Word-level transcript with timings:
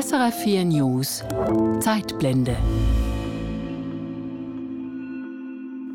SRF 0.00 0.44
4 0.44 0.64
News 0.64 1.24
Zeitblende 1.80 2.56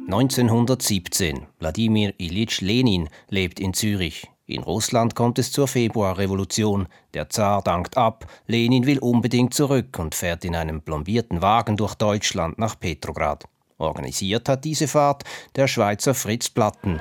1917. 0.08 1.48
Wladimir 1.60 2.14
Ilyich 2.18 2.60
Lenin 2.60 3.08
lebt 3.30 3.62
in 3.62 3.74
Zürich. 3.74 4.30
In 4.46 4.64
Russland 4.64 5.16
kommt 5.16 5.40
es 5.40 5.54
zur 5.54 5.70
Februarrevolution. 5.70 6.88
Der 7.14 7.30
Zar 7.30 7.62
dankt 7.62 7.96
ab, 7.96 8.26
Lenin 8.46 8.86
will 8.86 9.00
unbedingt 9.00 9.54
zurück 9.54 9.98
und 9.98 10.16
fährt 10.16 10.44
in 10.44 10.58
einem 10.58 10.82
plombierten 10.82 11.42
Wagen 11.42 11.78
durch 11.78 11.96
Deutschland 11.96 12.60
nach 12.60 12.78
Petrograd. 12.78 13.46
Organisiert 13.78 14.50
hat 14.50 14.66
diese 14.66 14.90
Fahrt 14.90 15.24
der 15.56 15.70
Schweizer 15.70 16.14
Fritz 16.14 16.50
Platten. 16.50 17.00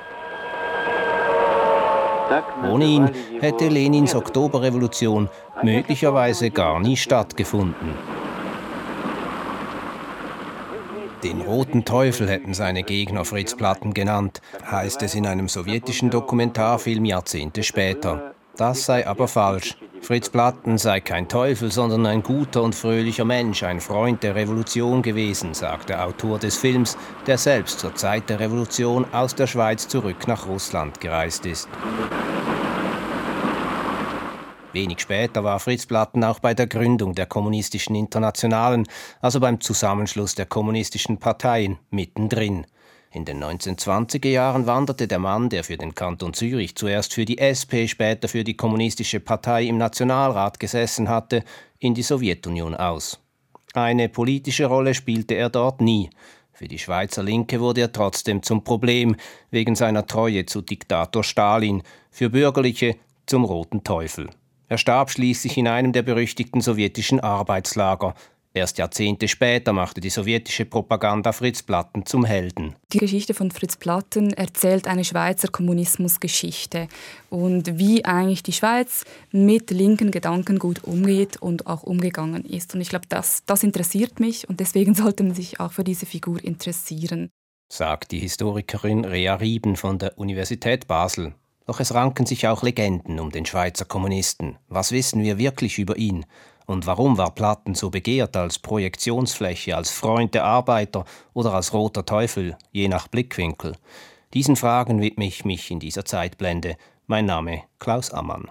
Ohne 2.71 2.85
ihn 2.85 3.11
hätte 3.41 3.69
Lenins 3.69 4.15
Oktoberrevolution 4.15 5.29
möglicherweise 5.63 6.51
gar 6.51 6.81
nie 6.81 6.97
stattgefunden. 6.97 7.95
Den 11.23 11.41
roten 11.41 11.85
Teufel 11.85 12.29
hätten 12.29 12.53
seine 12.53 12.83
Gegner 12.83 13.25
Fritz 13.25 13.55
Platten 13.55 13.95
genannt, 13.95 14.41
heißt 14.69 15.03
es 15.03 15.15
in 15.15 15.27
einem 15.27 15.49
sowjetischen 15.49 16.11
Dokumentarfilm 16.11 17.05
Jahrzehnte 17.05 17.63
später. 17.63 18.32
Das 18.57 18.85
sei 18.85 19.07
aber 19.07 19.29
falsch. 19.29 19.77
Fritz 20.03 20.29
Platten 20.29 20.79
sei 20.79 21.01
kein 21.01 21.29
Teufel, 21.29 21.71
sondern 21.71 22.05
ein 22.07 22.23
guter 22.23 22.63
und 22.63 22.75
fröhlicher 22.75 23.25
Mensch, 23.25 23.63
ein 23.63 23.81
Freund 23.81 24.23
der 24.23 24.35
Revolution 24.35 25.01
gewesen, 25.01 25.55
sagt 25.55 25.89
der 25.89 26.05
Autor 26.05 26.39
des 26.39 26.57
Films, 26.57 26.99
der 27.27 27.39
selbst 27.39 27.79
zur 27.79 27.95
Zeit 27.95 28.29
der 28.29 28.41
Revolution 28.41 29.07
aus 29.13 29.35
der 29.35 29.47
Schweiz 29.47 29.87
zurück 29.87 30.27
nach 30.27 30.47
Russland 30.49 31.01
gereist 31.01 31.47
ist. 31.47 31.69
Wenig 34.73 35.01
später 35.01 35.45
war 35.45 35.61
Fritz 35.61 35.87
Platten 35.87 36.25
auch 36.25 36.41
bei 36.41 36.53
der 36.55 36.67
Gründung 36.67 37.15
der 37.15 37.27
Kommunistischen 37.27 37.95
Internationalen, 37.95 38.89
also 39.21 39.39
beim 39.39 39.61
Zusammenschluss 39.61 40.35
der 40.35 40.47
kommunistischen 40.47 41.19
Parteien, 41.19 41.79
mittendrin. 41.91 42.67
In 43.15 43.27
den 43.27 43.45
1920er 43.45 44.29
Jahren 44.29 44.67
wanderte 44.67 45.07
der 45.07 45.19
Mann, 45.19 45.51
der 45.51 45.65
für 45.65 45.77
den 45.77 45.95
Kanton 45.95 46.33
Zürich 46.33 46.75
zuerst 46.77 47.13
für 47.13 47.27
die 47.27 47.37
SP, 47.37 47.85
später 47.87 48.27
für 48.27 48.43
die 48.43 48.57
Kommunistische 48.57 49.21
Partei 49.21 49.65
im 49.65 49.77
Nationalrat 49.77 50.59
gesessen 50.59 51.11
hatte, 51.11 51.45
in 51.79 51.93
die 51.93 52.03
Sowjetunion 52.03 52.75
aus. 52.75 53.21
Eine 53.75 54.09
politische 54.09 54.65
Rolle 54.65 54.95
spielte 54.95 55.35
er 55.35 55.51
dort 55.51 55.83
nie. 55.83 56.09
Für 56.55 56.69
die 56.69 56.79
Schweizer 56.79 57.23
Linke 57.23 57.61
wurde 57.61 57.83
er 57.83 57.93
trotzdem 57.93 58.43
zum 58.43 58.65
Problem 58.65 59.17
wegen 59.51 59.75
seiner 59.75 60.07
Treue 60.07 60.47
zu 60.47 60.63
Diktator 60.63 61.23
Stalin, 61.23 61.83
für 62.11 62.31
Bürgerliche 62.31 62.97
zum 63.27 63.45
Roten 63.45 63.85
Teufel. 63.85 64.31
Er 64.69 64.79
starb 64.79 65.11
schließlich 65.11 65.59
in 65.59 65.69
einem 65.69 65.93
der 65.93 66.03
berüchtigten 66.03 66.63
sowjetischen 66.63 67.21
Arbeitslager. 67.21 68.15
Erst 68.55 68.77
Jahrzehnte 68.77 69.29
später 69.29 69.73
machte 69.73 70.03
die 70.03 70.11
sowjetische 70.11 70.67
Propaganda 70.67 71.33
Fritz 71.33 71.63
Platten 71.63 72.05
zum 72.05 72.27
Helden. 72.27 72.77
Die 72.93 72.99
Geschichte 72.99 73.33
von 73.33 73.51
Fritz 73.51 73.77
Platten 73.77 74.35
erzählt 74.35 74.87
eine 74.87 75.05
Schweizer 75.05 75.49
Kommunismusgeschichte 75.49 76.89
und 77.31 77.79
wie 77.79 78.05
eigentlich 78.05 78.43
die 78.43 78.53
Schweiz 78.53 79.05
mit 79.31 79.71
linken 79.71 80.11
Gedanken 80.11 80.59
gut 80.59 80.85
umgeht 80.85 81.39
und 81.41 81.67
auch 81.67 81.83
umgegangen 81.83 82.45
ist. 82.45 82.75
Und 82.75 82.83
ich 82.83 82.91
glaube, 82.91 83.07
das, 83.09 83.43
das 83.47 83.63
interessiert 83.63 84.21
mich 84.21 84.47
und 84.51 84.61
deswegen 84.61 84.95
sollte 84.95 85.23
man 85.23 85.35
sich 85.35 85.59
auch 85.59 85.73
für 85.73 85.85
diese 85.85 86.05
Figur 86.05 86.45
interessieren. 86.45 87.31
Sagt 87.71 88.13
die 88.13 88.19
Historikerin 88.19 89.07
Rea 89.07 89.37
Rieben 89.37 89.77
von 89.77 89.99
der 89.99 90.19
Universität 90.19 90.87
Basel. 90.87 91.35
Doch 91.67 91.81
es 91.81 91.95
ranken 91.95 92.27
sich 92.27 92.47
auch 92.49 92.63
Legenden 92.63 93.19
um 93.19 93.31
den 93.31 93.47
Schweizer 93.47 93.87
Kommunisten. 93.87 94.59
Was 94.69 94.93
wissen 94.93 95.23
wir 95.23 95.39
wirklich 95.39 95.79
über 95.79 95.97
ihn? 95.97 96.27
Und 96.67 96.87
warum 96.87 97.19
war 97.19 97.35
Platten 97.35 97.75
so 97.75 97.91
begehrt 97.91 98.37
als 98.37 98.59
Projektionsfläche, 98.59 99.77
als 99.77 99.91
Freund 99.91 100.35
der 100.35 100.45
Arbeiter 100.45 101.05
oder 101.35 101.55
als 101.55 101.73
roter 101.73 102.07
Teufel, 102.07 102.57
je 102.71 102.89
nach 102.89 103.09
Blickwinkel? 103.09 103.77
Diesen 104.35 104.57
Fragen 104.57 105.01
widme 105.01 105.27
ich 105.27 105.45
mich 105.45 105.71
in 105.71 105.81
dieser 105.81 106.05
Zeitblende. 106.05 106.77
Mein 107.07 107.27
Name 107.27 107.63
Klaus 107.79 108.11
Ammann. 108.11 108.49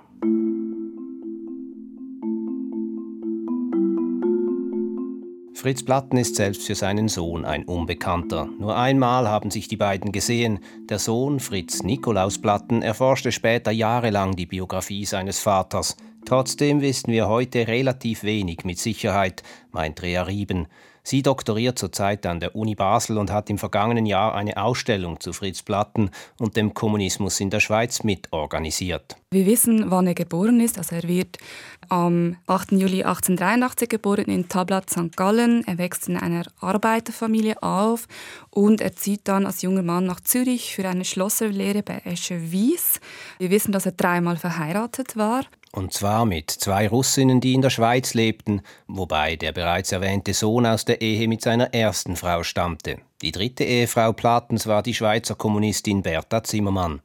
Fritz 5.61 5.83
Platten 5.83 6.17
ist 6.17 6.37
selbst 6.37 6.65
für 6.65 6.73
seinen 6.73 7.07
Sohn 7.07 7.45
ein 7.45 7.65
Unbekannter. 7.65 8.49
Nur 8.57 8.75
einmal 8.75 9.27
haben 9.27 9.51
sich 9.51 9.67
die 9.67 9.77
beiden 9.77 10.11
gesehen. 10.11 10.59
Der 10.89 10.97
Sohn, 10.97 11.39
Fritz 11.39 11.83
Nikolaus 11.83 12.39
Platten, 12.41 12.81
erforschte 12.81 13.31
später 13.31 13.69
jahrelang 13.69 14.35
die 14.35 14.47
Biografie 14.47 15.05
seines 15.05 15.39
Vaters. 15.39 15.97
Trotzdem 16.31 16.79
wissen 16.79 17.11
wir 17.11 17.27
heute 17.27 17.67
relativ 17.67 18.23
wenig 18.23 18.63
mit 18.63 18.79
Sicherheit, 18.79 19.43
meint 19.73 20.01
Rea 20.01 20.23
Rieben. 20.23 20.67
Sie 21.03 21.23
doktoriert 21.23 21.77
zurzeit 21.77 22.25
an 22.25 22.39
der 22.39 22.55
Uni 22.55 22.73
Basel 22.73 23.17
und 23.17 23.33
hat 23.33 23.49
im 23.49 23.57
vergangenen 23.57 24.05
Jahr 24.05 24.33
eine 24.33 24.55
Ausstellung 24.55 25.19
zu 25.19 25.33
Fritz 25.33 25.61
Platten 25.61 26.09
und 26.39 26.55
dem 26.55 26.73
Kommunismus 26.73 27.41
in 27.41 27.49
der 27.49 27.59
Schweiz 27.59 28.03
mitorganisiert. 28.03 29.17
Wir 29.31 29.45
wissen, 29.45 29.91
wann 29.91 30.07
er 30.07 30.13
geboren 30.13 30.61
ist. 30.61 30.77
Also 30.77 30.95
er 30.95 31.03
wird 31.03 31.37
am 31.89 32.37
8. 32.47 32.71
Juli 32.71 33.03
1883 33.03 33.89
geboren 33.89 34.27
in 34.27 34.47
Tablat 34.47 34.89
St. 34.89 35.17
Gallen. 35.17 35.67
Er 35.67 35.77
wächst 35.79 36.07
in 36.07 36.15
einer 36.15 36.45
Arbeiterfamilie 36.61 37.61
auf 37.61 38.07
und 38.51 38.79
er 38.79 38.95
zieht 38.95 39.27
dann 39.27 39.45
als 39.45 39.63
junger 39.63 39.83
Mann 39.83 40.05
nach 40.05 40.21
Zürich 40.21 40.75
für 40.75 40.87
eine 40.87 41.03
Schlosserlehre 41.03 41.83
bei 41.83 42.01
Esche 42.05 42.53
Wies. 42.53 43.01
Wir 43.37 43.49
wissen, 43.49 43.73
dass 43.73 43.85
er 43.85 43.91
dreimal 43.91 44.37
verheiratet 44.37 45.17
war. 45.17 45.43
Und 45.73 45.93
zwar 45.93 46.25
mit 46.25 46.51
zwei 46.51 46.87
Russinnen, 46.87 47.39
die 47.39 47.53
in 47.53 47.61
der 47.61 47.69
Schweiz 47.69 48.13
lebten, 48.13 48.61
wobei 48.87 49.37
der 49.37 49.53
bereits 49.53 49.91
erwähnte 49.91 50.33
Sohn 50.33 50.65
aus 50.65 50.83
der 50.83 51.01
Ehe 51.01 51.27
mit 51.29 51.41
seiner 51.41 51.73
ersten 51.73 52.17
Frau 52.17 52.43
stammte. 52.43 52.97
Die 53.21 53.31
dritte 53.31 53.63
Ehefrau 53.63 54.11
Platens 54.11 54.67
war 54.67 54.83
die 54.83 54.93
Schweizer 54.93 55.35
Kommunistin 55.35 56.01
Bertha 56.01 56.43
Zimmermann. 56.43 57.01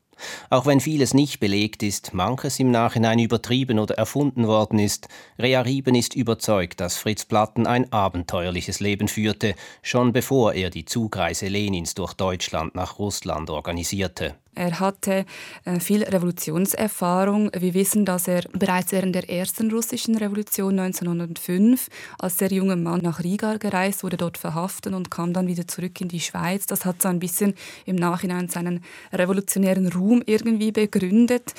Auch 0.48 0.66
wenn 0.66 0.80
vieles 0.80 1.14
nicht 1.14 1.40
belegt 1.40 1.82
ist, 1.82 2.14
manches 2.14 2.58
im 2.58 2.70
Nachhinein 2.70 3.18
übertrieben 3.18 3.78
oder 3.78 3.96
erfunden 3.96 4.46
worden 4.46 4.78
ist, 4.78 5.08
Rea 5.38 5.60
Rieben 5.60 5.94
ist 5.94 6.14
überzeugt, 6.14 6.80
dass 6.80 6.96
Fritz 6.96 7.24
Platten 7.26 7.66
ein 7.66 7.92
abenteuerliches 7.92 8.80
Leben 8.80 9.08
führte, 9.08 9.54
schon 9.82 10.12
bevor 10.12 10.54
er 10.54 10.70
die 10.70 10.86
Zugreise 10.86 11.48
Lenins 11.48 11.94
durch 11.94 12.14
Deutschland 12.14 12.74
nach 12.74 12.98
Russland 12.98 13.50
organisierte. 13.50 14.36
Er 14.56 14.80
hatte 14.80 15.26
äh, 15.66 15.78
viel 15.80 16.02
Revolutionserfahrung. 16.02 17.50
Wir 17.54 17.74
wissen, 17.74 18.06
dass 18.06 18.26
er 18.26 18.42
bereits 18.54 18.90
während 18.90 19.14
der 19.14 19.28
ersten 19.28 19.70
russischen 19.70 20.16
Revolution 20.16 20.78
1905 20.78 21.88
als 22.18 22.38
sehr 22.38 22.50
junger 22.50 22.76
Mann 22.76 23.02
nach 23.02 23.22
Riga 23.22 23.58
gereist 23.58 24.02
wurde, 24.02 24.16
dort 24.16 24.38
verhaftet 24.38 24.94
und 24.94 25.10
kam 25.10 25.34
dann 25.34 25.46
wieder 25.46 25.68
zurück 25.68 26.00
in 26.00 26.08
die 26.08 26.20
Schweiz. 26.20 26.64
Das 26.64 26.86
hat 26.86 27.02
so 27.02 27.08
ein 27.08 27.18
bisschen 27.18 27.52
im 27.84 27.96
Nachhinein 27.96 28.48
seinen 28.48 28.82
revolutionären 29.12 29.88
Ruhm 29.88 30.22
irgendwie 30.24 30.72
begründet. 30.72 31.52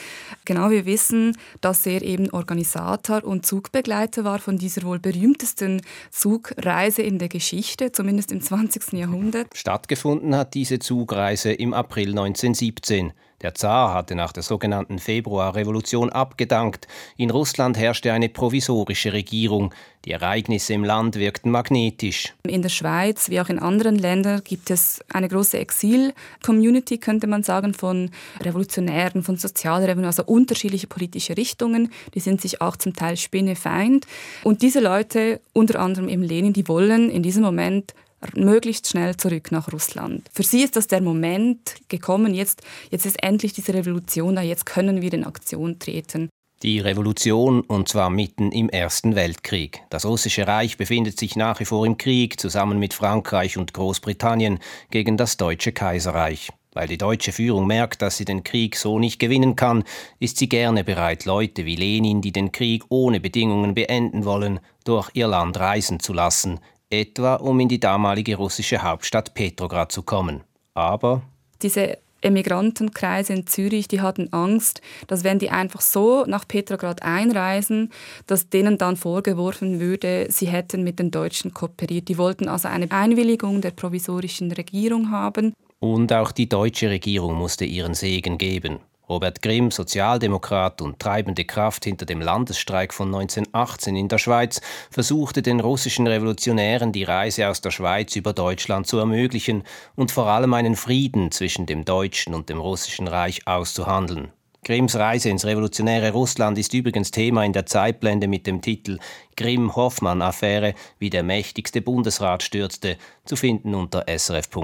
Genau, 0.46 0.72
wir 0.72 0.88
wissen, 0.88 1.38
dass 1.62 1.86
er 1.86 2.02
eben 2.02 2.32
Organisator 2.32 3.24
und 3.24 3.46
Zugbegleiter 3.46 4.24
war 4.24 4.40
von 4.40 4.58
dieser 4.58 4.82
wohl 4.82 4.98
berühmtesten 4.98 5.84
Zugreise 6.10 7.04
in 7.04 7.20
der 7.20 7.30
Geschichte, 7.30 7.92
zumindest 7.92 8.32
im 8.32 8.42
20. 8.42 8.94
Jahrhundert. 8.94 9.56
Stattgefunden 9.56 10.36
hat 10.36 10.56
diese 10.56 10.80
Zugreise 10.80 11.52
im 11.52 11.76
April 11.76 12.10
1917. 12.10 12.87
1917. 12.90 13.14
Der 13.44 13.54
Zar 13.54 13.94
hatte 13.94 14.16
nach 14.16 14.32
der 14.32 14.42
sogenannten 14.42 14.98
Februarrevolution 14.98 16.10
abgedankt. 16.10 16.88
In 17.18 17.30
Russland 17.30 17.78
herrschte 17.78 18.12
eine 18.12 18.30
provisorische 18.30 19.14
Regierung. 19.14 19.76
Die 20.06 20.12
Ereignisse 20.12 20.74
im 20.74 20.84
Land 20.84 21.18
wirkten 21.18 21.52
magnetisch. 21.52 22.34
In 22.48 22.64
der 22.64 22.70
Schweiz 22.70 23.30
wie 23.30 23.40
auch 23.40 23.50
in 23.50 23.60
anderen 23.60 23.96
Ländern 23.96 24.42
gibt 24.44 24.72
es 24.72 25.02
eine 25.14 25.28
große 25.28 25.60
Exil-Community, 25.60 26.98
könnte 26.98 27.28
man 27.28 27.44
sagen, 27.44 27.76
von 27.76 28.10
Revolutionären, 28.42 29.22
von 29.22 29.38
Sozialrevolutionären, 29.38 30.06
also 30.06 30.24
unterschiedliche 30.24 30.88
politische 30.88 31.38
Richtungen. 31.38 31.92
Die 32.16 32.20
sind 32.20 32.42
sich 32.42 32.60
auch 32.62 32.76
zum 32.76 32.96
Teil 32.96 33.18
spinnefeind. 33.18 34.08
Und 34.44 34.64
diese 34.64 34.80
Leute, 34.80 35.42
unter 35.54 35.80
anderem 35.80 36.10
eben 36.10 36.24
Lenin, 36.24 36.54
die 36.54 36.68
wollen 36.68 37.12
in 37.12 37.22
diesem 37.22 37.44
Moment 37.44 37.94
möglichst 38.36 38.88
schnell 38.88 39.16
zurück 39.18 39.52
nach 39.52 39.72
Russland. 39.72 40.28
Für 40.34 40.44
sie 40.44 40.64
ist 40.64 40.76
das 40.76 40.88
der 40.88 41.02
Moment 41.02 41.76
gekommen, 41.88 42.34
jetzt, 42.34 42.62
jetzt 42.90 43.06
ist 43.06 43.22
endlich 43.24 43.54
diese 43.54 43.74
Revolution 43.74 44.36
da, 44.36 44.42
jetzt 44.42 44.66
können 44.66 45.02
wir 45.02 45.14
in 45.14 45.24
Aktion 45.24 45.80
treten. 45.80 46.30
Die 46.64 46.80
Revolution, 46.80 47.62
und 47.62 47.88
zwar 47.88 48.10
mitten 48.10 48.52
im 48.52 48.70
Ersten 48.70 49.16
Weltkrieg. 49.16 49.82
Das 49.92 50.06
russische 50.06 50.48
Reich 50.48 50.76
befindet 50.78 51.20
sich 51.20 51.36
nach 51.36 51.60
wie 51.60 51.66
vor 51.66 51.86
im 51.86 52.00
Krieg, 52.00 52.40
zusammen 52.40 52.80
mit 52.80 52.96
Frankreich 52.96 53.60
und 53.60 53.76
Großbritannien, 53.76 54.58
gegen 54.90 55.18
das 55.18 55.38
deutsche 55.38 55.72
Kaiserreich. 55.72 56.50
Weil 56.74 56.88
die 56.88 56.98
deutsche 56.98 57.32
Führung 57.32 57.68
merkt, 57.68 58.02
dass 58.02 58.18
sie 58.18 58.26
den 58.26 58.44
Krieg 58.44 58.76
so 58.76 58.98
nicht 58.98 59.20
gewinnen 59.20 59.56
kann, 59.56 59.84
ist 60.20 60.38
sie 60.38 60.50
gerne 60.50 60.84
bereit, 60.84 61.26
Leute 61.26 61.66
wie 61.66 61.76
Lenin, 61.76 62.22
die 62.22 62.32
den 62.32 62.52
Krieg 62.52 62.84
ohne 62.90 63.20
Bedingungen 63.20 63.76
beenden 63.76 64.26
wollen, 64.26 64.60
durch 64.84 65.12
ihr 65.14 65.28
Land 65.28 65.60
reisen 65.60 66.00
zu 66.00 66.14
lassen, 66.14 66.60
etwa 66.90 67.36
um 67.36 67.60
in 67.60 67.70
die 67.70 67.80
damalige 67.80 68.36
russische 68.36 68.82
Hauptstadt 68.82 69.34
Petrograd 69.34 69.92
zu 69.92 70.04
kommen. 70.04 70.44
Aber 70.74 71.22
diese 71.62 71.98
Emigrantenkreise 72.22 73.34
in 73.34 73.48
Zürich, 73.48 73.88
die 73.88 74.02
hatten 74.02 74.32
Angst, 74.34 74.82
dass 75.08 75.24
wenn 75.24 75.40
die 75.40 75.50
einfach 75.50 75.82
so 75.82 76.26
nach 76.26 76.48
Petrograd 76.48 77.04
einreisen, 77.04 77.92
dass 78.26 78.50
denen 78.50 78.78
dann 78.78 78.96
vorgeworfen 78.96 79.80
würde, 79.80 80.28
sie 80.30 80.48
hätten 80.48 80.84
mit 80.84 81.00
den 81.00 81.12
Deutschen 81.12 81.54
kooperiert. 81.54 82.08
Die 82.08 82.18
wollten 82.18 82.48
also 82.48 82.68
eine 82.68 82.92
Einwilligung 82.92 83.62
der 83.62 83.72
provisorischen 83.72 84.52
Regierung 84.52 85.12
haben. 85.12 85.54
Und 85.80 86.12
auch 86.12 86.32
die 86.32 86.50
deutsche 86.50 86.90
Regierung 86.90 87.36
musste 87.36 87.66
ihren 87.66 87.94
Segen 87.94 88.38
geben. 88.40 88.80
Robert 89.10 89.42
Grimm, 89.42 89.72
Sozialdemokrat 89.72 90.82
und 90.82 91.00
treibende 91.00 91.46
Kraft 91.46 91.86
hinter 91.86 92.06
dem 92.06 92.20
Landesstreik 92.20 92.94
von 92.94 93.08
1918 93.08 93.96
in 93.96 94.10
der 94.10 94.18
Schweiz, 94.18 94.60
versuchte 94.92 95.42
den 95.42 95.62
russischen 95.62 96.08
Revolutionären 96.08 96.92
die 96.92 97.06
Reise 97.06 97.48
aus 97.48 97.62
der 97.62 97.72
Schweiz 97.72 98.18
über 98.18 98.34
Deutschland 98.34 98.86
zu 98.86 98.98
ermöglichen 98.98 99.64
und 99.96 100.12
vor 100.12 100.28
allem 100.28 100.54
einen 100.54 100.76
Frieden 100.76 101.32
zwischen 101.32 101.66
dem 101.66 101.86
deutschen 101.86 102.34
und 102.34 102.50
dem 102.50 102.60
russischen 102.60 103.08
Reich 103.08 103.48
auszuhandeln. 103.48 104.34
Grimms 104.66 104.98
Reise 104.98 105.30
ins 105.30 105.46
revolutionäre 105.46 106.12
Russland 106.12 106.58
ist 106.58 106.74
übrigens 106.74 107.12
Thema 107.12 107.46
in 107.46 107.54
der 107.54 107.66
Zeitblende 107.66 108.28
mit 108.28 108.46
dem 108.46 108.62
Titel 108.62 109.00
Grimm-Hoffmann-Affäre, 109.38 110.74
wie 111.00 111.10
der 111.10 111.24
mächtigste 111.24 111.82
Bundesrat 111.82 112.44
stürzte, 112.44 112.98
zu 113.24 113.38
finden 113.38 113.74
unter 113.74 114.04
srf.ch-audio. 114.10 114.58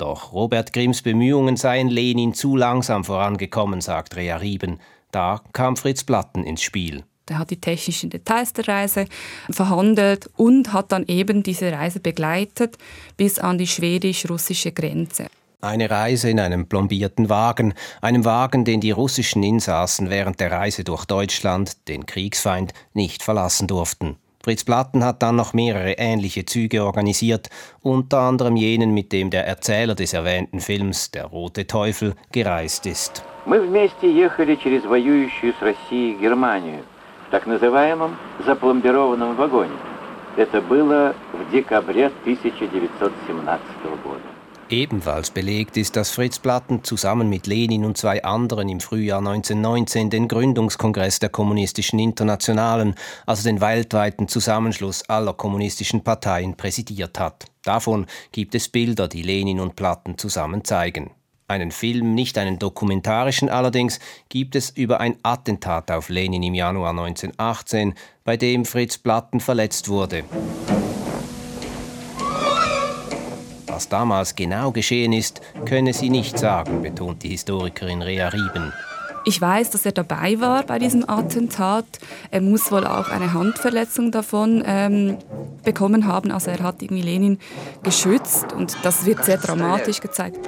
Doch 0.00 0.32
Robert 0.32 0.72
Grimms 0.72 1.02
Bemühungen 1.02 1.58
seien 1.58 1.88
Lenin 1.88 2.32
zu 2.32 2.56
langsam 2.56 3.04
vorangekommen, 3.04 3.82
sagt 3.82 4.16
Rea 4.16 4.36
Rieben. 4.36 4.80
Da 5.10 5.42
kam 5.52 5.76
Fritz 5.76 6.04
Platten 6.04 6.42
ins 6.42 6.62
Spiel. 6.62 7.04
Er 7.28 7.38
hat 7.38 7.50
die 7.50 7.60
technischen 7.60 8.08
Details 8.08 8.54
der 8.54 8.66
Reise 8.66 9.04
verhandelt 9.50 10.30
und 10.36 10.72
hat 10.72 10.90
dann 10.90 11.04
eben 11.06 11.42
diese 11.42 11.70
Reise 11.70 12.00
begleitet 12.00 12.78
bis 13.18 13.38
an 13.38 13.58
die 13.58 13.66
schwedisch-russische 13.66 14.72
Grenze. 14.72 15.26
Eine 15.60 15.90
Reise 15.90 16.30
in 16.30 16.40
einem 16.40 16.66
plombierten 16.66 17.28
Wagen, 17.28 17.74
einem 18.00 18.24
Wagen, 18.24 18.64
den 18.64 18.80
die 18.80 18.92
russischen 18.92 19.42
Insassen 19.42 20.08
während 20.08 20.40
der 20.40 20.50
Reise 20.50 20.82
durch 20.82 21.04
Deutschland, 21.04 21.86
den 21.88 22.06
Kriegsfeind, 22.06 22.72
nicht 22.94 23.22
verlassen 23.22 23.68
durften. 23.68 24.16
Fritz 24.45 24.63
Platten 24.63 25.03
hat 25.03 25.23
dann 25.23 25.35
noch 25.35 25.53
mehrere 25.53 25.93
ähnliche 25.93 26.45
Züge 26.45 26.83
organisiert, 26.83 27.49
unter 27.81 28.19
anderem 28.19 28.55
jenen, 28.55 28.93
mit 28.93 29.11
dem 29.11 29.31
der 29.31 29.47
Erzähler 29.47 29.95
des 29.95 30.13
erwähnten 30.13 30.59
Films 30.59 31.09
Der 31.09 31.25
rote 31.25 31.65
Teufel 31.65 32.13
gereist 32.31 32.85
ist. 32.85 33.23
Мы 33.47 33.59
вместе 33.59 34.11
ехали 34.11 34.55
через 34.55 34.83
воюющую 34.85 35.53
с 35.59 35.61
Россией 35.61 36.15
Германию 36.19 36.83
в 37.27 37.31
так 37.31 37.47
называемом 37.47 38.17
запломбированном 38.45 39.35
вагоне. 39.35 39.77
Это 40.37 40.61
было 40.61 41.15
в 41.33 41.51
декабре 41.51 42.11
1917 42.25 43.65
года. 44.03 44.28
Ebenfalls 44.70 45.32
belegt 45.32 45.76
ist, 45.76 45.96
dass 45.96 46.12
Fritz 46.12 46.38
Platten 46.38 46.84
zusammen 46.84 47.28
mit 47.28 47.48
Lenin 47.48 47.84
und 47.84 47.98
zwei 47.98 48.22
anderen 48.22 48.68
im 48.68 48.78
Frühjahr 48.78 49.18
1919 49.18 50.10
den 50.10 50.28
Gründungskongress 50.28 51.18
der 51.18 51.28
Kommunistischen 51.28 51.98
Internationalen, 51.98 52.94
also 53.26 53.42
den 53.42 53.60
weltweiten 53.60 54.28
Zusammenschluss 54.28 55.02
aller 55.08 55.34
kommunistischen 55.34 56.04
Parteien, 56.04 56.56
präsidiert 56.56 57.18
hat. 57.18 57.46
Davon 57.64 58.06
gibt 58.30 58.54
es 58.54 58.68
Bilder, 58.68 59.08
die 59.08 59.22
Lenin 59.22 59.58
und 59.58 59.74
Platten 59.74 60.16
zusammen 60.16 60.64
zeigen. 60.64 61.10
Einen 61.48 61.72
Film, 61.72 62.14
nicht 62.14 62.38
einen 62.38 62.60
dokumentarischen 62.60 63.48
allerdings, 63.48 63.98
gibt 64.28 64.54
es 64.54 64.70
über 64.70 65.00
ein 65.00 65.16
Attentat 65.24 65.90
auf 65.90 66.10
Lenin 66.10 66.44
im 66.44 66.54
Januar 66.54 66.90
1918, 66.90 67.94
bei 68.22 68.36
dem 68.36 68.64
Fritz 68.64 68.98
Platten 68.98 69.40
verletzt 69.40 69.88
wurde. 69.88 70.22
Was 73.80 73.88
damals 73.88 74.36
genau 74.36 74.72
geschehen 74.72 75.14
ist, 75.14 75.40
könne 75.64 75.94
sie 75.94 76.10
nicht 76.10 76.38
sagen, 76.38 76.82
betont 76.82 77.22
die 77.22 77.30
Historikerin 77.30 78.02
Rea 78.02 78.28
Rieben. 78.28 78.74
Ich 79.24 79.40
weiß, 79.40 79.70
dass 79.70 79.86
er 79.86 79.92
dabei 79.92 80.38
war 80.38 80.64
bei 80.64 80.78
diesem 80.78 81.08
Attentat. 81.08 81.86
Er 82.30 82.42
muss 82.42 82.70
wohl 82.70 82.86
auch 82.86 83.08
eine 83.08 83.32
Handverletzung 83.32 84.12
davon 84.12 84.62
ähm, 84.66 85.16
bekommen 85.64 86.06
haben. 86.06 86.30
Also 86.30 86.50
er 86.50 86.62
hat 86.62 86.82
irgendwie 86.82 87.00
Lenin 87.00 87.38
geschützt 87.82 88.52
und 88.52 88.76
das 88.82 89.06
wird 89.06 89.24
sehr 89.24 89.38
dramatisch 89.38 90.00
gezeigt. 90.00 90.46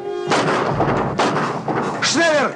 Schneller! 2.02 2.54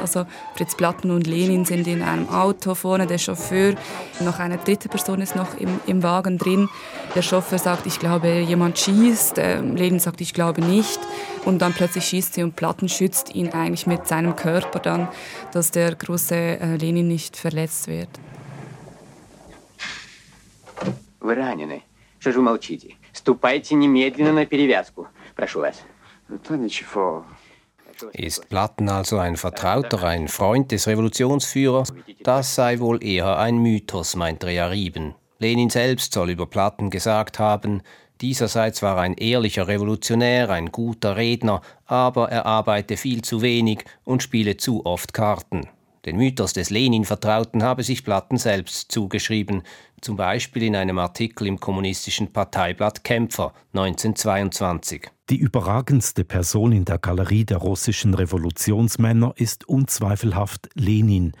Also 0.00 0.26
Fritz 0.54 0.76
Platten 0.76 1.10
und 1.10 1.26
Lenin 1.26 1.64
sind 1.64 1.86
in 1.86 2.02
einem 2.02 2.28
Auto 2.28 2.74
vorne, 2.74 3.06
der 3.06 3.16
Chauffeur, 3.18 3.74
noch 4.20 4.38
eine 4.38 4.58
dritte 4.58 4.88
Person 4.90 5.22
ist 5.22 5.34
noch 5.34 5.56
im, 5.56 5.80
im 5.86 6.02
Wagen 6.02 6.36
drin. 6.36 6.68
Der 7.15 7.21
Chauffeur 7.23 7.57
sagt, 7.57 7.87
ich 7.87 7.99
glaube, 7.99 8.27
jemand 8.39 8.77
schießt. 8.77 9.39
Äh, 9.39 9.61
Lenin 9.61 9.99
sagt, 9.99 10.21
ich 10.21 10.33
glaube 10.33 10.61
nicht. 10.61 10.99
Und 11.45 11.59
dann 11.59 11.73
plötzlich 11.73 12.05
schießt 12.05 12.35
sie 12.35 12.43
und 12.43 12.55
Platten 12.55 12.87
schützt 12.87 13.33
ihn 13.33 13.49
eigentlich 13.49 13.87
mit 13.87 14.07
seinem 14.07 14.35
Körper 14.35 14.79
dann, 14.79 15.07
dass 15.51 15.71
der 15.71 15.95
große 15.95 16.35
äh, 16.35 16.75
Lenin 16.75 17.07
nicht 17.07 17.35
verletzt 17.35 17.87
wird. 17.87 18.09
Вы 21.21 21.35
ранены. 21.35 21.83
Что 22.19 22.31
же 22.31 22.39
вы 22.39 22.43
молчите? 22.43 22.95
Ступайте 23.13 23.75
немедленно 23.75 24.33
на 24.33 24.45
перевязку. 24.45 25.07
Прошу 25.35 25.59
вас. 25.59 25.81
Да 26.27 26.57
ничего. 26.57 27.25
Ist 28.13 28.47
Platten 28.47 28.87
also 28.87 29.17
ein 29.17 29.35
Vertrauter, 29.35 30.03
ein 30.03 30.29
Freund 30.29 30.71
des 30.71 30.87
Revolutionsführers? 30.87 31.93
Das 32.23 32.55
sei 32.55 32.79
wohl 32.79 33.03
eher 33.03 33.37
ein 33.37 33.57
Mythos, 33.57 34.15
meint 34.15 34.43
Rea 34.45 34.67
Rieben. 34.67 35.15
Lenin 35.44 35.68
selbst 35.68 36.14
soll 36.14 36.30
über 36.30 36.46
Platten 36.46 36.88
gesagt 36.88 37.38
haben, 37.38 37.82
dieser 38.22 38.48
sei 38.48 38.70
zwar 38.70 38.96
ein 38.96 39.12
ehrlicher 39.12 39.68
Revolutionär, 39.68 40.48
ein 40.48 40.72
guter 40.72 41.18
Redner, 41.18 41.60
aber 41.84 42.30
er 42.30 42.46
arbeite 42.46 42.96
viel 42.96 43.20
zu 43.20 43.42
wenig 43.42 43.84
und 44.04 44.22
spiele 44.22 44.56
zu 44.56 44.86
oft 44.86 45.12
Karten. 45.12 45.68
Den 46.06 46.16
Mythos 46.16 46.54
des 46.54 46.70
Lenin-Vertrauten 46.70 47.62
habe 47.62 47.82
sich 47.82 48.04
Platten 48.04 48.38
selbst 48.38 48.90
zugeschrieben, 48.90 49.64
zum 50.00 50.16
Beispiel 50.16 50.62
in 50.62 50.76
einem 50.76 50.98
Artikel 50.98 51.46
im 51.46 51.60
kommunistischen 51.60 52.32
Parteiblatt 52.32 53.04
Kämpfer 53.04 53.52
1922. 53.74 55.10
Die 55.28 55.36
überragendste 55.36 56.24
Person 56.24 56.72
in 56.72 56.86
der 56.86 56.98
Galerie 56.98 57.44
der 57.44 57.58
russischen 57.58 58.14
Revolutionsmänner 58.14 59.34
ist 59.36 59.68
unzweifelhaft 59.68 60.70
Lenin. 60.74 61.32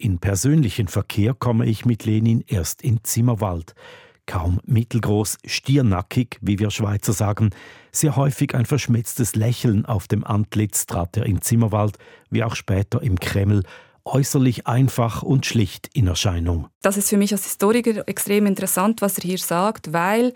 In 0.00 0.20
persönlichen 0.20 0.86
Verkehr 0.86 1.34
komme 1.34 1.66
ich 1.66 1.84
mit 1.84 2.04
Lenin 2.04 2.44
erst 2.46 2.82
in 2.82 3.02
Zimmerwald. 3.02 3.74
Kaum 4.26 4.60
mittelgroß, 4.64 5.38
stiernackig, 5.44 6.38
wie 6.40 6.60
wir 6.60 6.70
Schweizer 6.70 7.12
sagen, 7.12 7.50
sehr 7.90 8.14
häufig 8.14 8.54
ein 8.54 8.64
verschmitztes 8.64 9.34
Lächeln 9.34 9.86
auf 9.86 10.06
dem 10.06 10.22
Antlitz 10.22 10.86
trat 10.86 11.16
er 11.16 11.26
im 11.26 11.42
Zimmerwald, 11.42 11.98
wie 12.30 12.44
auch 12.44 12.54
später 12.54 13.02
im 13.02 13.18
Kreml, 13.18 13.64
äußerlich 14.04 14.68
einfach 14.68 15.24
und 15.24 15.46
schlicht 15.46 15.90
in 15.94 16.06
Erscheinung. 16.06 16.68
Das 16.80 16.96
ist 16.96 17.08
für 17.08 17.16
mich 17.16 17.32
als 17.32 17.42
Historiker 17.42 18.06
extrem 18.06 18.46
interessant, 18.46 19.02
was 19.02 19.18
er 19.18 19.24
hier 19.24 19.38
sagt, 19.38 19.92
weil 19.92 20.32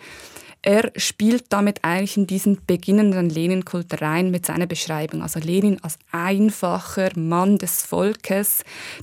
er 0.62 0.92
spielt 0.94 1.46
damit 1.48 1.80
eigentlich 1.82 2.16
in 2.16 2.28
diesen 2.28 2.58
beginnenden 2.66 3.28
Lenin-Kult 3.28 4.00
rein 4.00 4.30
mit 4.30 4.46
seiner 4.46 4.66
Beschreibung. 4.66 5.20
Also 5.20 5.40
Lenin 5.40 5.78
als 5.82 5.98
einfacher 6.12 7.10
Mann 7.16 7.58
des 7.58 7.82
Volkes, 7.82 8.62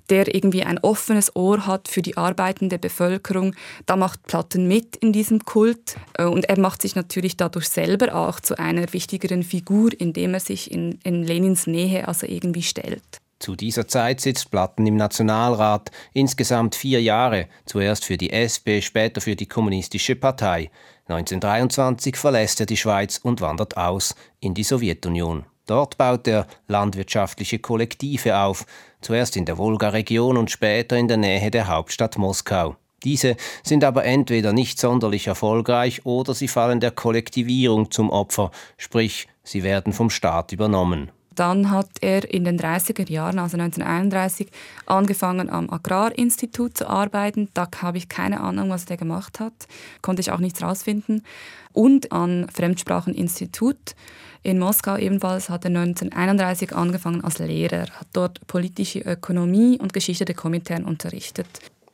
der 0.09 0.33
irgendwie 0.33 0.63
ein 0.63 0.79
offenes 0.79 1.35
Ohr 1.35 1.67
hat 1.67 1.89
für 1.89 2.01
die 2.01 2.15
arbeitende 2.15 2.79
Bevölkerung. 2.79 3.55
Da 3.85 3.97
macht 3.97 4.23
Platten 4.23 4.69
mit 4.69 4.95
in 4.95 5.11
diesem 5.11 5.43
Kult 5.43 5.97
äh, 6.13 6.23
und 6.23 6.45
er 6.45 6.57
macht 6.57 6.81
sich 6.81 6.95
natürlich 6.95 7.35
dadurch 7.35 7.67
selber 7.67 8.15
auch 8.15 8.39
zu 8.39 8.57
einer 8.57 8.93
wichtigeren 8.93 9.43
Figur, 9.43 9.91
indem 9.99 10.35
er 10.35 10.39
sich 10.39 10.71
in, 10.71 10.99
in 11.03 11.23
Lenins 11.23 11.67
Nähe 11.67 12.07
also 12.07 12.25
irgendwie 12.25 12.63
stellt. 12.63 13.19
Zu 13.39 13.55
dieser 13.55 13.87
Zeit 13.87 14.19
sitzt 14.19 14.51
Platten 14.51 14.85
im 14.85 14.97
Nationalrat, 14.97 15.91
insgesamt 16.11 16.75
vier 16.75 17.01
Jahre, 17.01 17.47
zuerst 17.65 18.03
für 18.03 18.17
die 18.17 18.33
SP, 18.35 18.81
später 18.81 19.21
für 19.21 19.37
die 19.37 19.47
Kommunistische 19.47 20.17
Partei. 20.17 20.71
1923 21.07 22.17
verlässt 22.17 22.59
er 22.59 22.65
die 22.65 22.75
Schweiz 22.75 23.17
und 23.17 23.39
wandert 23.39 23.77
aus 23.77 24.13
in 24.41 24.53
die 24.53 24.63
Sowjetunion. 24.63 25.45
Dort 25.65 25.97
baut 25.97 26.27
er 26.27 26.47
landwirtschaftliche 26.67 27.59
Kollektive 27.59 28.37
auf, 28.37 28.65
zuerst 29.01 29.37
in 29.37 29.45
der 29.45 29.57
Wolga-Region 29.57 30.35
und 30.35 30.51
später 30.51 30.97
in 30.97 31.07
der 31.07 31.17
Nähe 31.17 31.49
der 31.49 31.67
Hauptstadt 31.67 32.17
Moskau. 32.17 32.75
Diese 33.03 33.37
sind 33.63 33.85
aber 33.85 34.03
entweder 34.03 34.51
nicht 34.51 34.79
sonderlich 34.79 35.27
erfolgreich 35.27 36.05
oder 36.05 36.33
sie 36.33 36.49
fallen 36.49 36.81
der 36.81 36.91
Kollektivierung 36.91 37.91
zum 37.91 38.09
Opfer, 38.09 38.51
sprich 38.77 39.27
sie 39.43 39.63
werden 39.63 39.93
vom 39.93 40.09
Staat 40.09 40.51
übernommen. 40.51 41.11
Dann 41.39 41.71
hat 41.71 41.87
er 42.01 42.29
in 42.33 42.43
den 42.43 42.59
30er 42.59 43.09
Jahren, 43.09 43.39
also 43.39 43.55
1931, 43.55 44.49
angefangen 44.85 45.49
am 45.49 45.69
Agrarinstitut 45.69 46.75
zu 46.75 46.89
arbeiten. 46.89 47.47
Da 47.53 47.69
habe 47.81 47.97
ich 47.97 48.09
keine 48.09 48.41
Ahnung, 48.41 48.69
was 48.69 48.83
der 48.83 48.97
gemacht 48.97 49.39
hat. 49.39 49.53
Konnte 50.01 50.19
ich 50.19 50.31
auch 50.31 50.39
nichts 50.39 50.61
rausfinden. 50.61 51.23
Und 51.71 52.11
am 52.11 52.49
Fremdspracheninstitut 52.49 53.95
in 54.43 54.59
Moskau 54.59 54.97
ebenfalls 54.97 55.49
hat 55.49 55.63
er 55.63 55.69
1931 55.69 56.75
angefangen 56.75 57.23
als 57.23 57.39
Lehrer, 57.39 57.83
hat 57.83 58.07
dort 58.11 58.45
politische 58.47 58.99
Ökonomie 58.99 59.79
und 59.79 59.93
Geschichte 59.93 60.25
der 60.25 60.35
Komintern 60.35 60.83
unterrichtet. 60.83 61.47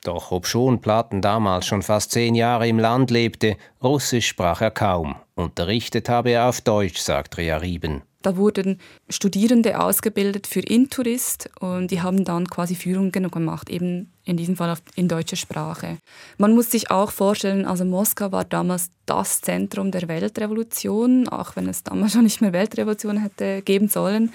Doch 0.03 0.31
obschon 0.31 0.81
Platen 0.81 1.21
damals 1.21 1.67
schon 1.67 1.83
fast 1.83 2.11
zehn 2.11 2.33
Jahre 2.33 2.67
im 2.67 2.79
Land 2.79 3.11
lebte, 3.11 3.57
Russisch 3.83 4.27
sprach 4.27 4.61
er 4.61 4.71
kaum. 4.71 5.15
Unterrichtet 5.35 6.09
habe 6.09 6.31
er 6.31 6.49
auf 6.49 6.61
Deutsch, 6.61 6.97
sagt 6.97 7.37
Rea 7.37 7.57
Rieben. 7.57 8.01
Da 8.25 8.38
wurden 8.38 8.79
Studierende 9.08 9.79
ausgebildet 9.79 10.48
für 10.48 10.60
Intourist 10.60 11.51
und 11.60 11.91
die 11.91 12.01
haben 12.01 12.25
dann 12.25 12.48
quasi 12.48 12.74
Führungen 12.74 13.12
gemacht, 13.12 13.70
eben 13.70 14.12
in 14.25 14.38
diesem 14.38 14.55
Fall 14.55 14.75
in 14.96 15.08
deutscher 15.08 15.36
Sprache. 15.36 16.00
Man 16.38 16.53
muss 16.53 16.72
sich 16.72 16.91
auch 16.91 17.12
vorstellen, 17.12 17.65
also 17.65 17.86
Moskau 17.86 18.32
war 18.32 18.44
damals 18.44 18.89
das 19.05 19.41
Zentrum 19.41 19.91
der 19.91 20.08
Weltrevolution, 20.08 21.29
auch 21.29 21.55
wenn 21.55 21.70
es 21.70 21.84
damals 21.84 22.13
schon 22.13 22.24
nicht 22.24 22.41
mehr 22.41 22.53
Weltrevolution 22.53 23.17
hätte 23.17 23.62
geben 23.62 23.88
sollen. 23.88 24.34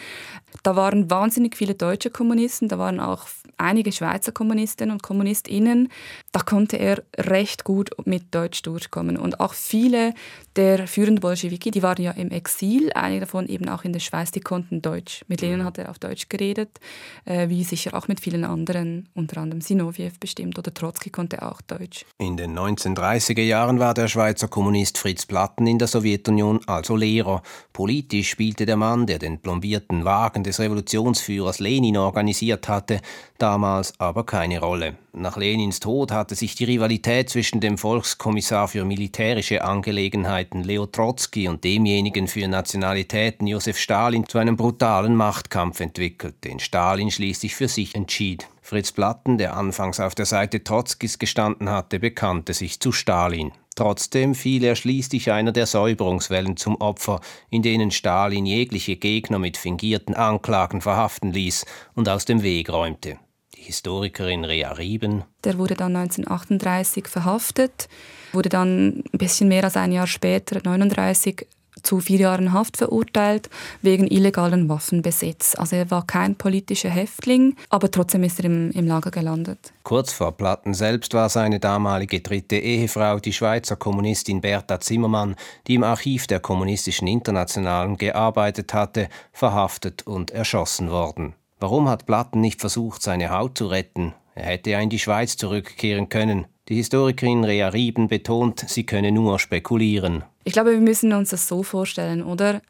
Da 0.63 0.77
waren 0.77 1.11
wahnsinnig 1.11 1.57
viele 1.57 1.75
deutsche 1.75 2.11
Kommunisten, 2.11 2.69
da 2.69 2.79
waren 2.79 3.01
auch 3.01 3.27
einige 3.61 3.93
Schweizer 3.93 4.33
Kommunistinnen 4.33 4.93
und 4.93 5.03
Kommunistinnen. 5.03 5.89
Da 6.33 6.41
konnte 6.41 6.77
er 6.77 7.03
recht 7.17 7.65
gut 7.65 7.91
mit 8.05 8.35
Deutsch 8.35 8.63
durchkommen. 8.63 9.17
Und 9.17 9.39
auch 9.41 9.55
viele 9.55 10.15
der 10.57 10.89
führenden 10.89 11.21
Bolschewiki, 11.21 11.71
die 11.71 11.83
waren 11.83 12.03
ja 12.03 12.13
im 12.13 12.31
Exil, 12.31 12.91
einige 12.95 13.21
davon 13.21 13.49
eben 13.49 13.69
auch 13.69 13.85
in 13.85 13.93
der 13.93 14.01
Schweiz, 14.01 14.31
die 14.31 14.41
konnten 14.41 14.83
Deutsch. 14.83 15.25
Mit 15.29 15.43
Lenin 15.43 15.65
hat 15.65 15.79
er 15.79 15.91
auf 15.91 15.99
Deutsch 15.99 16.29
geredet, 16.29 16.81
äh, 17.25 17.49
wie 17.49 17.65
sicher 17.65 17.95
auch 17.95 18.09
mit 18.09 18.21
vielen 18.21 18.45
anderen, 18.45 19.09
unter 19.15 19.41
anderem 19.41 19.61
Zinoviev 19.81 20.21
bestimmt 20.21 20.59
oder 20.59 20.75
Trotzki 20.75 21.09
konnte 21.09 21.41
auch 21.41 21.63
Deutsch. 21.63 22.05
In 22.19 22.37
den 22.37 22.59
1930er 22.59 23.41
Jahren 23.41 23.79
war 23.79 23.95
der 23.95 24.09
Schweizer 24.09 24.47
Kommunist 24.47 24.99
Fritz 24.99 25.25
Platten 25.25 25.67
in 25.67 25.79
der 25.79 25.89
Sowjetunion 25.89 26.61
also 26.67 26.97
Lehrer. 26.97 27.43
Politisch 27.73 28.29
spielte 28.29 28.67
der 28.67 28.77
Mann, 28.77 29.07
der 29.07 29.19
den 29.19 29.39
plombierten 29.39 30.05
Wagen 30.05 30.45
des 30.45 30.61
Revolutionsführers 30.61 31.61
Lenin 31.61 31.97
organisiert 31.97 32.69
hatte, 32.69 33.01
damals 33.39 33.99
aber 33.99 34.27
keine 34.27 34.61
Rolle. 34.61 34.97
Nach 35.15 35.39
Lenins 35.39 35.81
Tod 35.81 36.13
hatte 36.13 36.35
sich 36.35 36.55
die 36.55 36.65
Rivalität 36.65 37.31
zwischen 37.31 37.61
dem 37.61 37.79
Volkskommissar 37.79 38.69
für 38.69 38.85
militärische 38.85 39.65
Angelegenheiten 39.65 40.63
Leo 40.63 40.85
Trotzki 40.85 41.49
und 41.49 41.65
demjenigen 41.65 42.29
für 42.29 42.47
Nationalitäten 42.47 43.47
Josef 43.47 43.79
Stalin 43.79 44.29
zu 44.29 44.37
einem 44.37 44.57
brutalen 44.57 45.17
Machtkampf 45.17 45.81
entwickelt, 45.81 46.45
den 46.45 46.61
Stalin 46.61 47.11
schließlich 47.11 47.55
für 47.57 47.67
sich 47.67 47.95
entschied. 47.95 48.47
Fritz 48.71 48.93
Platten, 48.93 49.37
der 49.37 49.57
anfangs 49.57 49.99
auf 49.99 50.15
der 50.15 50.27
Seite 50.27 50.63
Trotzkis 50.63 51.19
gestanden 51.19 51.71
hatte, 51.71 51.99
bekannte 51.99 52.55
sich 52.55 52.79
zu 52.79 52.93
Stalin. 52.93 53.51
Trotzdem 53.75 54.37
fiel 54.37 54.63
er 54.63 54.77
schließlich 54.77 55.33
einer 55.33 55.51
der 55.51 55.67
Säuberungswellen 55.67 56.57
zum 56.57 56.77
Opfer, 56.77 57.21
in 57.51 57.63
denen 57.63 57.91
Stalin 57.91 58.47
jegliche 58.47 58.95
Gegner 58.95 59.41
mit 59.41 59.57
fingierten 59.57 60.15
Anklagen 60.15 60.83
verhaften 60.83 61.33
ließ 61.33 61.67
und 61.97 62.09
aus 62.09 62.27
dem 62.27 62.45
Weg 62.45 62.71
räumte. 62.71 63.19
Die 63.57 63.63
Historikerin 63.63 64.45
Rea 64.45 64.71
Rieben. 64.71 65.25
Der 65.43 65.59
wurde 65.59 65.75
dann 65.75 65.97
1938 65.97 67.09
verhaftet, 67.09 67.89
wurde 68.33 68.51
dann 68.51 69.03
ein 69.13 69.19
bisschen 69.19 69.49
mehr 69.49 69.65
als 69.65 69.77
ein 69.77 69.91
Jahr 69.91 70.07
später, 70.07 70.59
1939, 70.59 71.45
zu 71.83 72.01
vier 72.01 72.21
Jahren 72.21 72.53
Haft 72.53 72.77
verurteilt 72.77 73.51
wegen 73.83 74.07
illegalen 74.07 74.69
Waffenbesitz. 74.69 75.55
Also 75.57 75.77
er 75.77 75.91
war 75.91 76.07
kein 76.07 76.37
politischer 76.37 76.91
Häftling, 76.91 77.57
aber 77.69 77.91
trotzdem 77.91 78.23
ist 78.23 78.39
er 78.41 78.47
im, 78.47 78.71
im 78.73 78.87
Lager 78.87 79.11
gelandet. 79.11 79.73
Kurz 79.83 80.13
vor 80.13 80.33
Platten 80.33 80.75
selbst 80.75 81.15
war 81.15 81.29
seine 81.29 81.61
damalige 81.61 82.21
dritte 82.21 82.57
Ehefrau, 82.57 83.19
die 83.19 83.33
Schweizer 83.33 83.77
Kommunistin 83.77 84.41
Bertha 84.41 84.81
Zimmermann, 84.81 85.37
die 85.67 85.75
im 85.75 85.85
Archiv 85.85 86.27
der 86.27 86.41
Kommunistischen 86.41 87.09
Internationalen 87.09 87.97
gearbeitet 87.97 88.75
hatte, 88.75 89.09
verhaftet 89.33 90.07
und 90.07 90.31
erschossen 90.31 90.91
worden. 90.91 91.35
Warum 91.59 91.89
hat 91.89 92.07
Platten 92.07 92.41
nicht 92.41 92.61
versucht, 92.61 93.03
seine 93.03 93.31
Haut 93.31 93.59
zu 93.59 93.67
retten? 93.67 94.15
Er 94.35 94.45
hätte 94.45 94.71
ja 94.71 94.81
in 94.81 94.89
die 94.89 94.99
Schweiz 94.99 95.37
zurückkehren 95.37 96.09
können. 96.09 96.47
Die 96.69 96.77
Historikerin 96.77 97.45
Rea 97.45 97.69
Rieben 97.69 98.09
betont, 98.09 98.65
sie 98.69 98.87
könne 98.87 99.13
nur 99.13 99.39
spekulieren. 99.39 100.25
Ich 100.45 100.53
glaube, 100.53 100.73
wir 100.73 100.81
müssen 100.81 101.13
uns 101.13 101.31
das 101.31 101.47
so 101.47 101.63
vorstellen, 101.63 102.23
oder? 102.23 102.63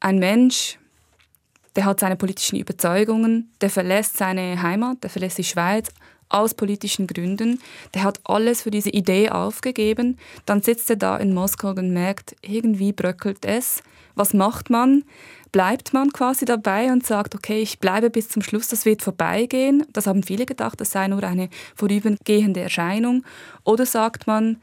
Ein 0.00 0.18
Mensch, 0.18 0.78
der 1.76 1.84
hat 1.84 2.00
seine 2.00 2.16
politischen 2.16 2.56
Überzeugungen, 2.56 3.52
der 3.60 3.70
verlässt 3.70 4.16
seine 4.16 4.62
Heimat, 4.62 5.02
der 5.02 5.10
verlässt 5.10 5.38
die 5.38 5.44
Schweiz 5.44 5.88
aus 6.28 6.54
politischen 6.54 7.06
Gründen, 7.06 7.60
der 7.92 8.04
hat 8.04 8.20
alles 8.24 8.62
für 8.62 8.70
diese 8.70 8.90
Idee 8.90 9.30
aufgegeben, 9.30 10.16
dann 10.46 10.62
sitzt 10.62 10.88
er 10.88 10.96
da 10.96 11.16
in 11.16 11.34
Moskau 11.34 11.70
und 11.70 11.92
merkt, 11.92 12.36
irgendwie 12.40 12.92
bröckelt 12.92 13.44
es. 13.44 13.82
Was 14.14 14.32
macht 14.32 14.70
man? 14.70 15.04
bleibt 15.52 15.92
man 15.92 16.12
quasi 16.12 16.44
dabei 16.44 16.92
und 16.92 17.06
sagt, 17.06 17.34
okay, 17.34 17.60
ich 17.60 17.78
bleibe 17.78 18.10
bis 18.10 18.28
zum 18.28 18.42
Schluss, 18.42 18.68
das 18.68 18.84
wird 18.84 19.02
vorbeigehen. 19.02 19.84
Das 19.92 20.06
haben 20.06 20.22
viele 20.22 20.46
gedacht, 20.46 20.80
das 20.80 20.92
sei 20.92 21.08
nur 21.08 21.22
eine 21.24 21.48
vorübergehende 21.74 22.60
Erscheinung. 22.60 23.24
Oder 23.64 23.86
sagt 23.86 24.26
man, 24.26 24.60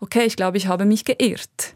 okay, 0.00 0.24
ich 0.24 0.36
glaube, 0.36 0.56
ich 0.56 0.66
habe 0.66 0.84
mich 0.84 1.04
geirrt. 1.04 1.73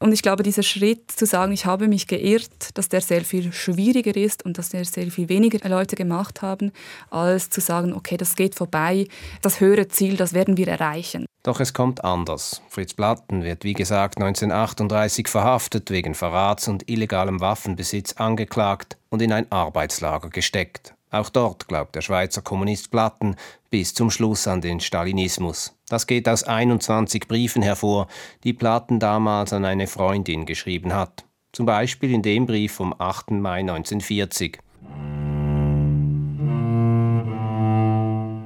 Und 0.00 0.12
ich 0.12 0.22
glaube, 0.22 0.44
dieser 0.44 0.62
Schritt 0.62 1.10
zu 1.10 1.26
sagen, 1.26 1.50
ich 1.52 1.66
habe 1.66 1.88
mich 1.88 2.06
geirrt, 2.06 2.70
dass 2.74 2.88
der 2.88 3.00
sehr 3.00 3.24
viel 3.24 3.52
schwieriger 3.52 4.14
ist 4.16 4.44
und 4.44 4.56
dass 4.56 4.68
der 4.68 4.84
sehr 4.84 5.10
viel 5.10 5.28
weniger 5.28 5.68
Leute 5.68 5.96
gemacht 5.96 6.40
haben, 6.40 6.72
als 7.10 7.50
zu 7.50 7.60
sagen, 7.60 7.92
okay, 7.92 8.16
das 8.16 8.36
geht 8.36 8.54
vorbei, 8.54 9.08
das 9.42 9.60
höhere 9.60 9.88
Ziel, 9.88 10.16
das 10.16 10.34
werden 10.34 10.56
wir 10.56 10.68
erreichen. 10.68 11.26
Doch 11.42 11.58
es 11.58 11.72
kommt 11.72 12.04
anders. 12.04 12.62
Fritz 12.68 12.94
Platten 12.94 13.42
wird 13.42 13.64
wie 13.64 13.72
gesagt 13.72 14.18
1938 14.18 15.26
verhaftet, 15.26 15.90
wegen 15.90 16.14
Verrats 16.14 16.68
und 16.68 16.88
illegalem 16.88 17.40
Waffenbesitz 17.40 18.12
angeklagt 18.14 18.98
und 19.08 19.20
in 19.20 19.32
ein 19.32 19.50
Arbeitslager 19.50 20.30
gesteckt. 20.30 20.94
Auch 21.10 21.30
dort 21.30 21.68
glaubt 21.68 21.94
der 21.94 22.02
Schweizer 22.02 22.42
Kommunist 22.42 22.90
Platten 22.90 23.36
bis 23.70 23.94
zum 23.94 24.10
Schluss 24.10 24.46
an 24.46 24.60
den 24.60 24.80
Stalinismus. 24.80 25.74
Das 25.88 26.06
geht 26.06 26.28
aus 26.28 26.44
21 26.44 27.28
Briefen 27.28 27.62
hervor, 27.62 28.08
die 28.44 28.52
Platten 28.52 29.00
damals 29.00 29.52
an 29.52 29.64
eine 29.64 29.86
Freundin 29.86 30.44
geschrieben 30.44 30.94
hat. 30.94 31.24
Zum 31.52 31.64
Beispiel 31.64 32.12
in 32.12 32.22
dem 32.22 32.46
Brief 32.46 32.74
vom 32.74 32.94
8. 32.98 33.30
Mai 33.30 33.60
1940. 33.60 34.58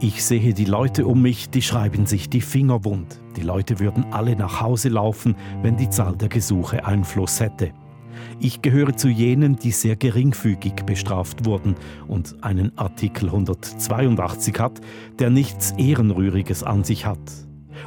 Ich 0.05 0.25
sehe 0.25 0.55
die 0.55 0.65
Leute 0.65 1.07
um 1.07 1.23
mich, 1.23 1.51
die 1.51 1.63
schreiben 1.63 2.07
sich 2.07 2.29
die 2.29 2.41
Finger 2.41 2.85
wund. 2.85 3.21
Die 3.37 3.43
Leute 3.43 3.79
würden 3.81 4.13
alle 4.13 4.35
nach 4.37 4.61
Hause 4.61 4.89
laufen, 4.89 5.37
wenn 5.63 5.77
die 5.77 5.91
Zahl 5.91 6.17
der 6.17 6.29
Gesuche 6.29 6.85
Einfluss 6.85 7.41
hätte. 7.41 7.73
Ich 8.45 8.61
gehöre 8.61 8.97
zu 8.97 9.09
jenen, 9.09 9.55
die 9.55 9.71
sehr 9.71 9.95
geringfügig 9.95 10.75
bestraft 10.85 11.47
wurden 11.47 11.77
und 12.09 12.43
einen 12.43 12.77
Artikel 12.77 13.27
182 13.27 14.59
hat, 14.59 14.81
der 15.21 15.31
nichts 15.31 15.71
Ehrenrühriges 15.79 16.65
an 16.65 16.83
sich 16.83 17.07
hat. 17.07 17.21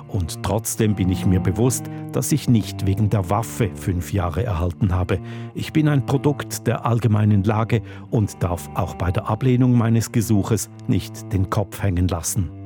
Und 0.07 0.43
trotzdem 0.43 0.95
bin 0.95 1.09
ich 1.09 1.25
mir 1.25 1.41
bewusst, 1.41 1.88
dass 2.13 2.31
ich 2.31 2.47
nicht 2.47 2.85
wegen 2.85 3.09
der 3.09 3.29
Waffe 3.29 3.69
fünf 3.75 4.13
Jahre 4.13 4.45
erhalten 4.45 4.93
habe. 4.93 5.19
Ich 5.55 5.74
bin 5.74 5.89
ein 5.89 6.05
Produkt 6.05 6.65
der 6.67 6.85
allgemeinen 6.85 7.43
Lage 7.43 7.81
und 8.09 8.41
darf 8.41 8.69
auch 8.75 8.95
bei 8.95 9.12
der 9.12 9.27
Ablehnung 9.27 9.74
meines 9.74 10.13
Gesuches 10.13 10.69
nicht 10.88 11.33
den 11.33 11.50
Kopf 11.50 11.83
hängen 11.83 12.07
lassen. 12.07 12.64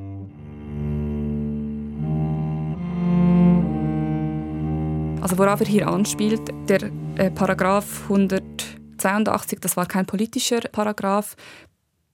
Also 5.21 5.37
worauf 5.37 5.59
er 5.59 5.67
hier 5.67 5.87
anspielt, 5.87 6.41
der 6.69 6.89
äh, 7.15 7.29
Paragraph 7.29 8.03
182, 8.03 9.59
das 9.59 9.75
war 9.75 9.85
kein 9.85 10.05
politischer 10.05 10.61
Paragraph. 10.71 11.35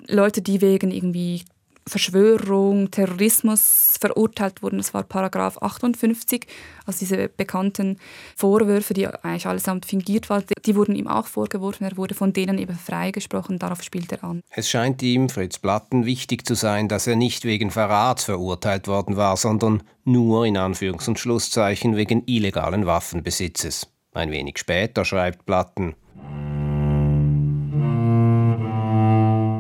Leute, 0.08 0.42
die 0.42 0.62
wegen 0.62 0.92
irgendwie 0.92 1.44
Verschwörung, 1.88 2.90
Terrorismus 2.90 3.98
verurteilt 4.02 4.64
wurden. 4.64 4.78
Das 4.78 4.94
war 4.96 5.04
Paragraph 5.04 5.58
58, 5.62 6.48
also 6.86 7.00
diese 7.00 7.30
bekannten 7.30 7.98
Vorwürfe, 8.36 8.96
die 8.96 9.08
eigentlich 9.08 9.46
allesamt 9.46 9.86
fingiert 9.86 10.30
waren, 10.30 10.44
die 10.66 10.76
wurden 10.76 10.96
ihm 10.96 11.08
auch 11.08 11.28
vorgeworfen. 11.28 11.86
Er 11.86 11.96
wurde 11.96 12.16
von 12.16 12.34
denen 12.34 12.58
eben 12.58 12.76
freigesprochen. 12.76 13.60
Darauf 13.60 13.84
spielt 13.84 14.12
er 14.12 14.24
an. 14.24 14.42
Es 14.50 14.68
scheint 14.68 15.04
ihm, 15.04 15.30
Fritz 15.30 15.60
Platten, 15.60 16.06
wichtig 16.06 16.46
zu 16.48 16.56
sein, 16.56 16.88
dass 16.88 17.06
er 17.06 17.16
nicht 17.16 17.46
wegen 17.46 17.70
Verrats 17.70 18.24
verurteilt 18.24 18.88
worden 18.88 19.16
war, 19.16 19.38
sondern 19.38 19.84
nur 20.04 20.46
in 20.46 20.58
Anführungs- 20.58 21.08
und 21.08 21.20
Schlusszeichen 21.20 21.96
wegen 21.96 22.24
illegalen 22.26 22.88
Waffenbesitzes. 22.88 23.88
Ein 24.14 24.32
wenig 24.32 24.58
später 24.58 25.06
schreibt 25.06 25.46
Platten, 25.46 25.96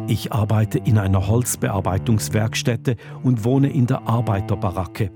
Ich 0.08 0.32
arbeite 0.32 0.78
in 0.78 1.00
einer 1.00 1.28
Holzbearbeitungswerkstätte 1.28 2.96
und 3.24 3.44
wohne 3.44 3.70
in 3.70 3.88
der 3.88 4.08
Arbeiterbaracke. 4.08 5.10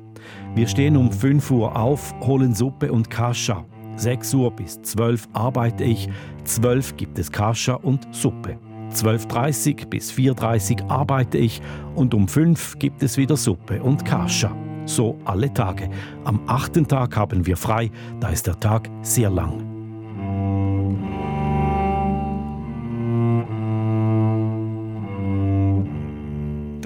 Wir 0.55 0.67
stehen 0.67 0.97
um 0.97 1.11
5 1.11 1.51
Uhr 1.51 1.75
auf, 1.75 2.13
holen 2.21 2.55
Suppe 2.55 2.91
und 2.91 3.09
Kascha. 3.09 3.65
6 3.97 4.33
Uhr 4.33 4.51
bis 4.51 4.81
12 4.81 5.27
arbeite 5.33 5.83
ich, 5.83 6.09
12 6.45 6.97
gibt 6.97 7.19
es 7.19 7.31
Kascha 7.31 7.75
und 7.75 8.07
Suppe. 8.11 8.57
12.30 8.91 9.87
bis 9.87 10.11
4.30 10.11 10.89
arbeite 10.89 11.37
ich 11.37 11.61
und 11.95 12.15
um 12.15 12.27
5 12.27 12.79
gibt 12.79 13.03
es 13.03 13.17
wieder 13.17 13.37
Suppe 13.37 13.83
und 13.83 14.03
Kascha. 14.05 14.51
So 14.85 15.19
alle 15.25 15.53
Tage. 15.53 15.89
Am 16.23 16.41
achten 16.47 16.87
Tag 16.87 17.15
haben 17.15 17.45
wir 17.45 17.57
frei, 17.57 17.91
da 18.19 18.29
ist 18.29 18.47
der 18.47 18.59
Tag 18.59 18.89
sehr 19.03 19.29
lang. 19.29 19.68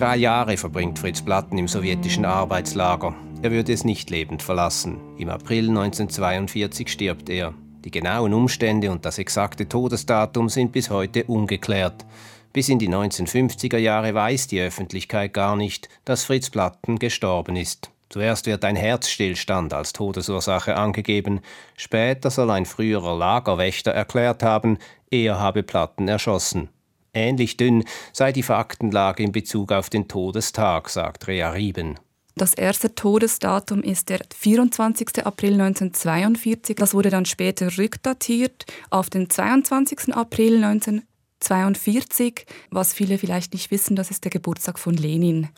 Drei 0.03 0.17
Jahre 0.17 0.57
verbringt 0.57 0.99
Fritz 0.99 1.21
Platten 1.21 1.57
im 1.57 1.69
sowjetischen 1.69 2.25
Arbeitslager. 2.25 3.15
er 3.41 3.51
würde 3.51 3.71
es 3.71 3.85
nicht 3.85 4.09
lebend 4.09 4.43
verlassen. 4.43 4.99
Im 5.17 5.29
April 5.29 5.69
1942 5.69 6.91
stirbt 6.91 7.29
er. 7.29 7.53
Die 7.85 7.89
genauen 7.89 8.33
Umstände 8.33 8.91
und 8.91 9.05
das 9.05 9.17
exakte 9.17 9.69
Todesdatum 9.69 10.49
sind 10.49 10.73
bis 10.73 10.89
heute 10.89 11.23
ungeklärt. 11.23 12.05
Bis 12.51 12.67
in 12.67 12.79
die 12.79 12.89
1950er 12.89 13.77
Jahre 13.77 14.13
weiß 14.13 14.47
die 14.47 14.59
Öffentlichkeit 14.59 15.33
gar 15.33 15.55
nicht, 15.55 15.87
dass 16.03 16.25
Fritz 16.25 16.49
Platten 16.49 16.99
gestorben 16.99 17.55
ist. 17.55 17.89
Zuerst 18.09 18.45
wird 18.45 18.65
ein 18.65 18.75
Herzstillstand 18.75 19.73
als 19.73 19.93
Todesursache 19.93 20.75
angegeben, 20.75 21.39
später 21.77 22.29
soll 22.29 22.51
ein 22.51 22.65
früherer 22.65 23.17
Lagerwächter 23.17 23.91
erklärt 23.91 24.43
haben, 24.43 24.79
er 25.09 25.39
habe 25.39 25.63
Platten 25.63 26.09
erschossen. 26.09 26.67
Ähnlich 27.13 27.57
dünn 27.57 27.83
sei 28.11 28.31
die 28.31 28.43
Faktenlage 28.43 29.23
in 29.23 29.31
Bezug 29.31 29.71
auf 29.71 29.89
den 29.89 30.07
Todestag, 30.07 30.89
sagt 30.89 31.27
Rea 31.27 31.51
Rieben. 31.51 31.99
Das 32.35 32.55
erste 32.55 32.95
Todesdatum 32.95 33.83
ist 33.83 34.09
der 34.09 34.21
24. 34.35 35.23
April 35.23 35.53
1942. 35.53 36.75
Das 36.75 36.95
wurde 36.95 37.11
dann 37.11 37.25
später 37.25 37.77
rückdatiert 37.77 38.65
auf 38.89 39.11
den 39.11 39.29
22. 39.29 40.15
April 40.15 40.63
1942. 40.63 42.47
Was 42.71 42.93
viele 42.93 43.19
vielleicht 43.19 43.53
nicht 43.53 43.69
wissen, 43.69 43.95
das 43.95 44.09
ist 44.09 44.23
der 44.23 44.31
Geburtstag 44.31 44.79
von 44.79 44.95
Lenin. 44.95 45.49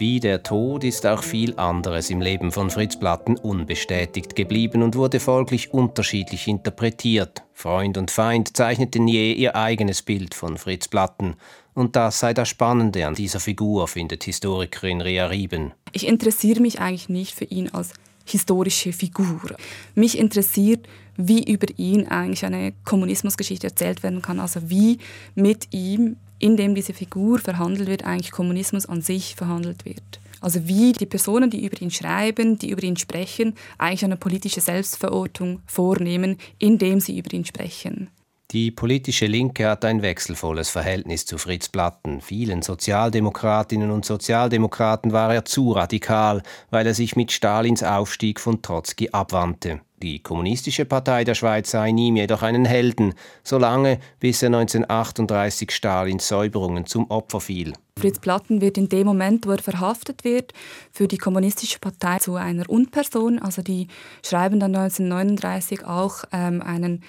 Wie 0.00 0.18
der 0.18 0.42
Tod 0.42 0.82
ist 0.82 1.04
auch 1.04 1.22
viel 1.22 1.58
anderes 1.58 2.08
im 2.08 2.22
Leben 2.22 2.52
von 2.52 2.70
Fritz 2.70 2.98
Platten 2.98 3.36
unbestätigt 3.36 4.34
geblieben 4.34 4.82
und 4.82 4.94
wurde 4.96 5.20
folglich 5.20 5.74
unterschiedlich 5.74 6.48
interpretiert. 6.48 7.42
Freund 7.52 7.98
und 7.98 8.10
Feind 8.10 8.56
zeichneten 8.56 9.06
je 9.06 9.34
ihr 9.34 9.56
eigenes 9.56 10.00
Bild 10.00 10.32
von 10.32 10.56
Fritz 10.56 10.88
Platten. 10.88 11.34
Und 11.74 11.96
das 11.96 12.18
sei 12.18 12.32
das 12.32 12.48
Spannende 12.48 13.06
an 13.06 13.14
dieser 13.14 13.40
Figur, 13.40 13.88
findet 13.88 14.24
Historikerin 14.24 15.02
Rea 15.02 15.26
Rieben. 15.26 15.72
Ich 15.92 16.06
interessiere 16.08 16.60
mich 16.60 16.80
eigentlich 16.80 17.10
nicht 17.10 17.34
für 17.34 17.44
ihn 17.44 17.68
als 17.68 17.92
historische 18.24 18.94
Figur. 18.94 19.54
Mich 19.94 20.16
interessiert, 20.16 20.88
wie 21.18 21.44
über 21.44 21.66
ihn 21.76 22.08
eigentlich 22.08 22.46
eine 22.46 22.72
Kommunismusgeschichte 22.86 23.66
erzählt 23.66 24.02
werden 24.02 24.22
kann, 24.22 24.40
also 24.40 24.70
wie 24.70 24.96
mit 25.34 25.74
ihm 25.74 26.16
in 26.40 26.56
dem 26.56 26.74
diese 26.74 26.92
Figur 26.92 27.38
verhandelt 27.38 27.88
wird, 27.88 28.04
eigentlich 28.04 28.32
Kommunismus 28.32 28.86
an 28.86 29.02
sich 29.02 29.36
verhandelt 29.36 29.84
wird. 29.84 30.20
Also 30.40 30.66
wie 30.66 30.92
die 30.92 31.06
Personen, 31.06 31.50
die 31.50 31.64
über 31.64 31.80
ihn 31.80 31.90
schreiben, 31.90 32.58
die 32.58 32.70
über 32.70 32.82
ihn 32.82 32.96
sprechen, 32.96 33.54
eigentlich 33.78 34.04
eine 34.04 34.16
politische 34.16 34.60
Selbstverortung 34.60 35.60
vornehmen, 35.66 36.38
indem 36.58 36.98
sie 36.98 37.18
über 37.18 37.32
ihn 37.32 37.44
sprechen. 37.44 38.08
Die 38.52 38.72
politische 38.72 39.26
Linke 39.26 39.68
hat 39.68 39.84
ein 39.84 40.02
wechselvolles 40.02 40.70
Verhältnis 40.70 41.24
zu 41.24 41.38
Fritz 41.38 41.68
Platten. 41.68 42.20
Vielen 42.20 42.62
Sozialdemokratinnen 42.62 43.92
und 43.92 44.04
Sozialdemokraten 44.04 45.12
war 45.12 45.32
er 45.32 45.44
zu 45.44 45.70
radikal, 45.70 46.42
weil 46.70 46.84
er 46.84 46.94
sich 46.94 47.14
mit 47.14 47.30
Stalins 47.30 47.84
Aufstieg 47.84 48.40
von 48.40 48.60
Trotzki 48.60 49.10
abwandte. 49.10 49.82
Die 50.02 50.22
Kommunistische 50.22 50.86
Partei 50.86 51.24
der 51.24 51.34
Schweiz 51.34 51.72
sah 51.72 51.84
in 51.84 51.98
ihm 51.98 52.16
jedoch 52.16 52.42
einen 52.42 52.64
Helden, 52.64 53.12
solange 53.44 54.00
bis 54.18 54.42
er 54.42 54.46
1938 54.46 55.70
Stalins 55.70 56.26
Säuberungen 56.26 56.86
zum 56.86 57.10
Opfer 57.10 57.40
fiel. 57.40 57.74
Fritz 57.98 58.18
Platten 58.18 58.62
wird 58.62 58.78
in 58.78 58.88
dem 58.88 59.06
Moment, 59.06 59.46
wo 59.46 59.50
er 59.50 59.58
verhaftet 59.58 60.24
wird, 60.24 60.54
für 60.90 61.06
die 61.06 61.18
Kommunistische 61.18 61.80
Partei 61.80 62.18
zu 62.18 62.36
einer 62.36 62.68
Unperson. 62.70 63.38
Also 63.40 63.60
die 63.60 63.88
schreiben 64.24 64.58
dann 64.58 64.74
1939 64.74 65.84
auch 65.84 66.24
ähm, 66.32 66.62
einen 66.62 67.02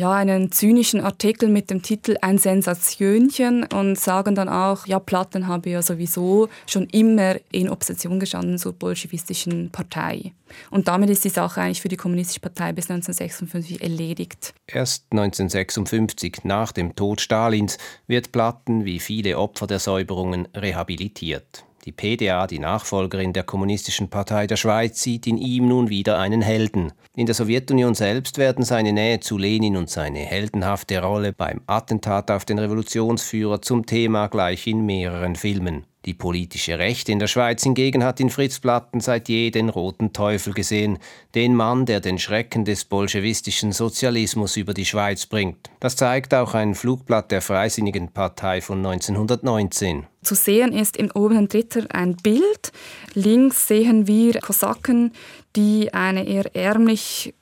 ja, 0.00 0.12
einen 0.12 0.50
zynischen 0.50 1.02
Artikel 1.02 1.50
mit 1.50 1.68
dem 1.68 1.82
Titel 1.82 2.16
Ein 2.22 2.38
Sensationchen 2.38 3.64
und 3.64 3.98
sagen 3.98 4.34
dann 4.34 4.48
auch, 4.48 4.86
ja, 4.86 4.98
Platten 4.98 5.46
habe 5.46 5.68
ja 5.68 5.82
sowieso 5.82 6.48
schon 6.66 6.86
immer 6.86 7.36
in 7.52 7.68
Opposition 7.68 8.18
gestanden 8.18 8.56
zur 8.56 8.72
bolschewistischen 8.72 9.68
Partei. 9.70 10.32
Und 10.70 10.88
damit 10.88 11.10
ist 11.10 11.24
die 11.24 11.28
Sache 11.28 11.60
eigentlich 11.60 11.82
für 11.82 11.88
die 11.88 11.98
Kommunistische 11.98 12.40
Partei 12.40 12.72
bis 12.72 12.90
1956 12.90 13.82
erledigt. 13.82 14.54
Erst 14.66 15.04
1956, 15.10 16.44
nach 16.44 16.72
dem 16.72 16.96
Tod 16.96 17.20
Stalins, 17.20 17.76
wird 18.06 18.32
Platten 18.32 18.86
wie 18.86 19.00
viele 19.00 19.36
Opfer 19.36 19.66
der 19.66 19.80
Säuberungen 19.80 20.48
rehabilitiert. 20.56 21.66
Die 21.86 21.92
PDA, 21.92 22.46
die 22.46 22.58
Nachfolgerin 22.58 23.32
der 23.32 23.42
Kommunistischen 23.42 24.10
Partei 24.10 24.46
der 24.46 24.56
Schweiz, 24.56 25.00
sieht 25.00 25.26
in 25.26 25.38
ihm 25.38 25.66
nun 25.66 25.88
wieder 25.88 26.18
einen 26.18 26.42
Helden. 26.42 26.92
In 27.16 27.24
der 27.24 27.34
Sowjetunion 27.34 27.94
selbst 27.94 28.36
werden 28.36 28.64
seine 28.64 28.92
Nähe 28.92 29.20
zu 29.20 29.38
Lenin 29.38 29.78
und 29.78 29.88
seine 29.88 30.18
heldenhafte 30.18 31.02
Rolle 31.02 31.32
beim 31.32 31.62
Attentat 31.66 32.30
auf 32.30 32.44
den 32.44 32.58
Revolutionsführer 32.58 33.62
zum 33.62 33.86
Thema 33.86 34.26
gleich 34.26 34.66
in 34.66 34.84
mehreren 34.84 35.36
Filmen. 35.36 35.86
Die 36.06 36.14
politische 36.14 36.78
Rechte 36.78 37.12
in 37.12 37.18
der 37.18 37.26
Schweiz 37.26 37.62
hingegen 37.62 38.04
hat 38.04 38.20
in 38.20 38.30
Fritz 38.30 38.58
Platten 38.58 39.00
seit 39.00 39.28
je 39.28 39.50
den 39.50 39.68
roten 39.68 40.14
Teufel 40.14 40.54
gesehen, 40.54 40.98
den 41.34 41.54
Mann, 41.54 41.84
der 41.84 42.00
den 42.00 42.18
Schrecken 42.18 42.64
des 42.64 42.86
bolschewistischen 42.86 43.72
Sozialismus 43.72 44.56
über 44.56 44.72
die 44.72 44.86
Schweiz 44.86 45.26
bringt. 45.26 45.70
Das 45.78 45.96
zeigt 45.96 46.32
auch 46.32 46.54
ein 46.54 46.74
Flugblatt 46.74 47.30
der 47.30 47.42
Freisinnigen 47.42 48.08
Partei 48.12 48.62
von 48.62 48.78
1919. 48.78 50.06
Zu 50.22 50.34
sehen 50.34 50.72
ist 50.72 50.96
im 50.96 51.10
oberen 51.10 51.48
Drittel 51.48 51.86
ein 51.90 52.16
Bild. 52.16 52.72
Links 53.12 53.68
sehen 53.68 54.06
wir 54.06 54.40
Kosaken, 54.40 55.12
die 55.54 55.92
eine 55.92 56.26
eher 56.26 56.54
ärmlich 56.56 57.34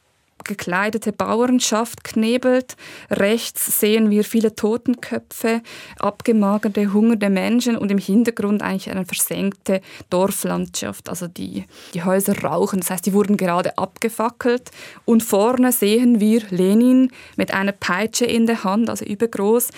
gekleidete 0.44 1.12
Bauernschaft 1.12 2.04
knebelt. 2.04 2.76
Rechts 3.10 3.80
sehen 3.80 4.10
wir 4.10 4.24
viele 4.24 4.54
Totenköpfe, 4.54 5.62
abgemagerte, 5.98 6.92
hungernde 6.92 7.30
Menschen 7.30 7.76
und 7.76 7.90
im 7.90 7.98
Hintergrund 7.98 8.62
eigentlich 8.62 8.90
eine 8.90 9.04
versenkte 9.04 9.80
Dorflandschaft. 10.10 11.08
Also 11.08 11.26
die, 11.26 11.64
die 11.94 12.02
Häuser 12.02 12.38
rauchen, 12.42 12.80
das 12.80 12.90
heißt, 12.90 13.06
die 13.06 13.12
wurden 13.12 13.36
gerade 13.36 13.76
abgefackelt. 13.78 14.70
Und 15.04 15.22
vorne 15.22 15.72
sehen 15.72 16.20
wir 16.20 16.42
Lenin 16.50 17.10
mit 17.36 17.52
einer 17.52 17.72
Peitsche 17.72 18.24
in 18.24 18.46
der 18.46 18.64
Hand, 18.64 18.90
also 18.90 19.04
übergroß, 19.04 19.70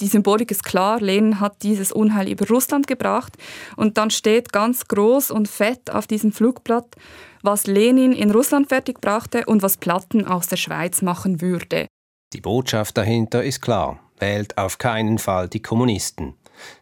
die 0.00 0.06
Symbolik 0.06 0.52
ist 0.52 0.62
klar, 0.62 1.00
Lenin 1.00 1.40
hat 1.40 1.62
dieses 1.64 1.90
Unheil 1.90 2.28
über 2.28 2.46
Russland 2.46 2.86
gebracht 2.86 3.32
und 3.76 3.98
dann 3.98 4.10
steht 4.10 4.52
ganz 4.52 4.86
groß 4.86 5.32
und 5.32 5.48
fett 5.48 5.90
auf 5.90 6.06
diesem 6.06 6.30
Flugblatt, 6.30 6.94
was 7.42 7.66
Lenin 7.66 8.12
in 8.12 8.30
Russland 8.30 8.68
fertigbrachte 8.68 9.46
und 9.46 9.62
was 9.62 9.76
Platten 9.76 10.24
aus 10.26 10.48
der 10.48 10.56
Schweiz 10.56 11.02
machen 11.02 11.40
würde. 11.40 11.86
Die 12.32 12.40
Botschaft 12.40 12.96
dahinter 12.96 13.42
ist 13.42 13.60
klar. 13.60 14.00
Wählt 14.18 14.58
auf 14.58 14.78
keinen 14.78 15.18
Fall 15.18 15.48
die 15.48 15.62
Kommunisten. 15.62 16.34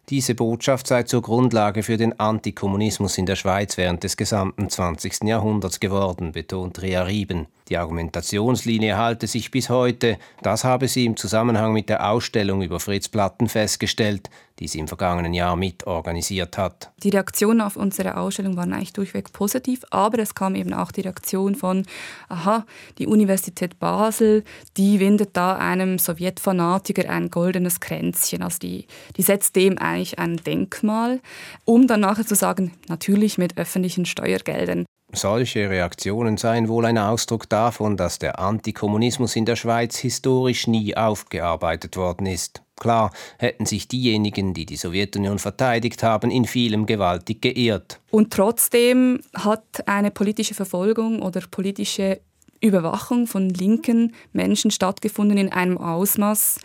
Diese 0.09 0.37
Botschaft 0.37 0.87
sei 0.87 1.03
zur 1.03 1.21
Grundlage 1.21 1.83
für 1.83 1.97
den 1.97 2.21
Antikommunismus 2.21 3.19
in 3.19 3.27
der 3.27 3.35
Schweiz 3.35 3.77
während 3.77 4.05
des 4.05 4.17
gesamten 4.17 4.71
20. 4.71 5.25
Jahrhunderts 5.25 5.81
geworden, 5.81 6.31
betont 6.31 6.81
Ria 6.81 7.03
Rieben. 7.03 7.49
Die 7.69 7.77
Argumentationslinie 7.77 8.97
halte 8.97 9.27
sich 9.27 9.51
bis 9.51 9.69
heute. 9.69 10.19
Das 10.43 10.63
habe 10.63 10.87
sie 10.87 11.05
im 11.05 11.17
Zusammenhang 11.17 11.73
mit 11.73 11.89
der 11.89 12.09
Ausstellung 12.09 12.63
über 12.63 12.79
Fritz 12.79 13.09
Platten 13.09 13.49
festgestellt, 13.49 14.31
die 14.61 14.69
sie 14.69 14.79
im 14.79 14.87
vergangenen 14.87 15.35
Jahr 15.35 15.57
mitorganisiert 15.57 16.57
hat. 16.59 16.93
Die 17.03 17.09
Reaktionen 17.09 17.61
auf 17.61 17.77
unsere 17.77 18.17
Ausstellung 18.17 18.57
waren 18.57 18.73
eigentlich 18.73 18.93
durchweg 18.93 19.33
positiv, 19.33 19.83
aber 19.91 20.21
es 20.21 20.37
kam 20.37 20.55
eben 20.55 20.73
auch 20.73 20.93
die 20.93 21.01
Reaktion 21.01 21.57
von, 21.57 21.85
aha, 22.29 22.65
die 22.99 23.09
Universität 23.09 23.81
Basel, 23.81 24.45
die 24.77 25.01
windet 25.01 25.37
da 25.37 25.57
einem 25.57 25.99
Sowjetfanatiker 25.99 27.11
ein 27.11 27.31
goldenes 27.31 27.81
Kränzchen. 27.81 28.45
Also 28.45 28.61
die, 28.61 28.87
die 29.17 29.23
setzt 29.23 29.57
dem 29.57 29.77
eigentlich 29.97 30.19
ein 30.19 30.37
Denkmal, 30.37 31.21
um 31.65 31.87
dann 31.87 32.01
nachher 32.01 32.27
zu 32.27 32.35
sagen, 32.35 32.73
natürlich 32.89 33.39
mit 33.39 33.59
öffentlichen 33.59 34.07
Steuergeldern. 34.07 34.85
Solche 35.13 35.71
Reaktionen 35.71 36.37
seien 36.37 36.69
wohl 36.69 36.85
ein 36.85 36.99
Ausdruck 36.99 37.49
davon, 37.49 37.97
dass 37.97 38.19
der 38.19 38.39
Antikommunismus 38.39 39.37
in 39.37 39.45
der 39.45 39.57
Schweiz 39.57 39.97
historisch 39.97 40.67
nie 40.67 40.97
aufgearbeitet 40.97 41.97
worden 41.97 42.27
ist. 42.27 42.63
Klar 42.79 43.13
hätten 43.39 43.65
sich 43.65 43.89
diejenigen, 43.89 44.53
die 44.53 44.67
die 44.67 44.77
Sowjetunion 44.77 45.39
verteidigt 45.39 46.03
haben, 46.03 46.31
in 46.31 46.45
vielem 46.45 46.85
gewaltig 46.85 47.41
geirrt. 47.41 48.01
Und 48.11 48.33
trotzdem 48.33 49.21
hat 49.35 49.87
eine 49.87 50.11
politische 50.11 50.55
Verfolgung 50.55 51.23
oder 51.23 51.41
politische 51.51 52.21
Überwachung 52.61 53.27
von 53.27 53.49
linken 53.49 54.15
Menschen 54.33 54.71
stattgefunden 54.71 55.39
in 55.39 55.53
einem 55.53 55.79
Ausmaß, 55.79 56.59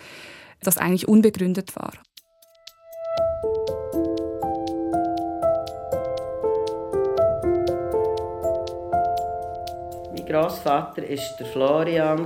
das 0.62 0.78
eigentlich 0.78 1.08
unbegründet 1.08 1.76
war. 1.76 1.94
Großvater 10.32 11.02
war 11.02 11.18
der 11.40 11.46
Florian 11.48 12.20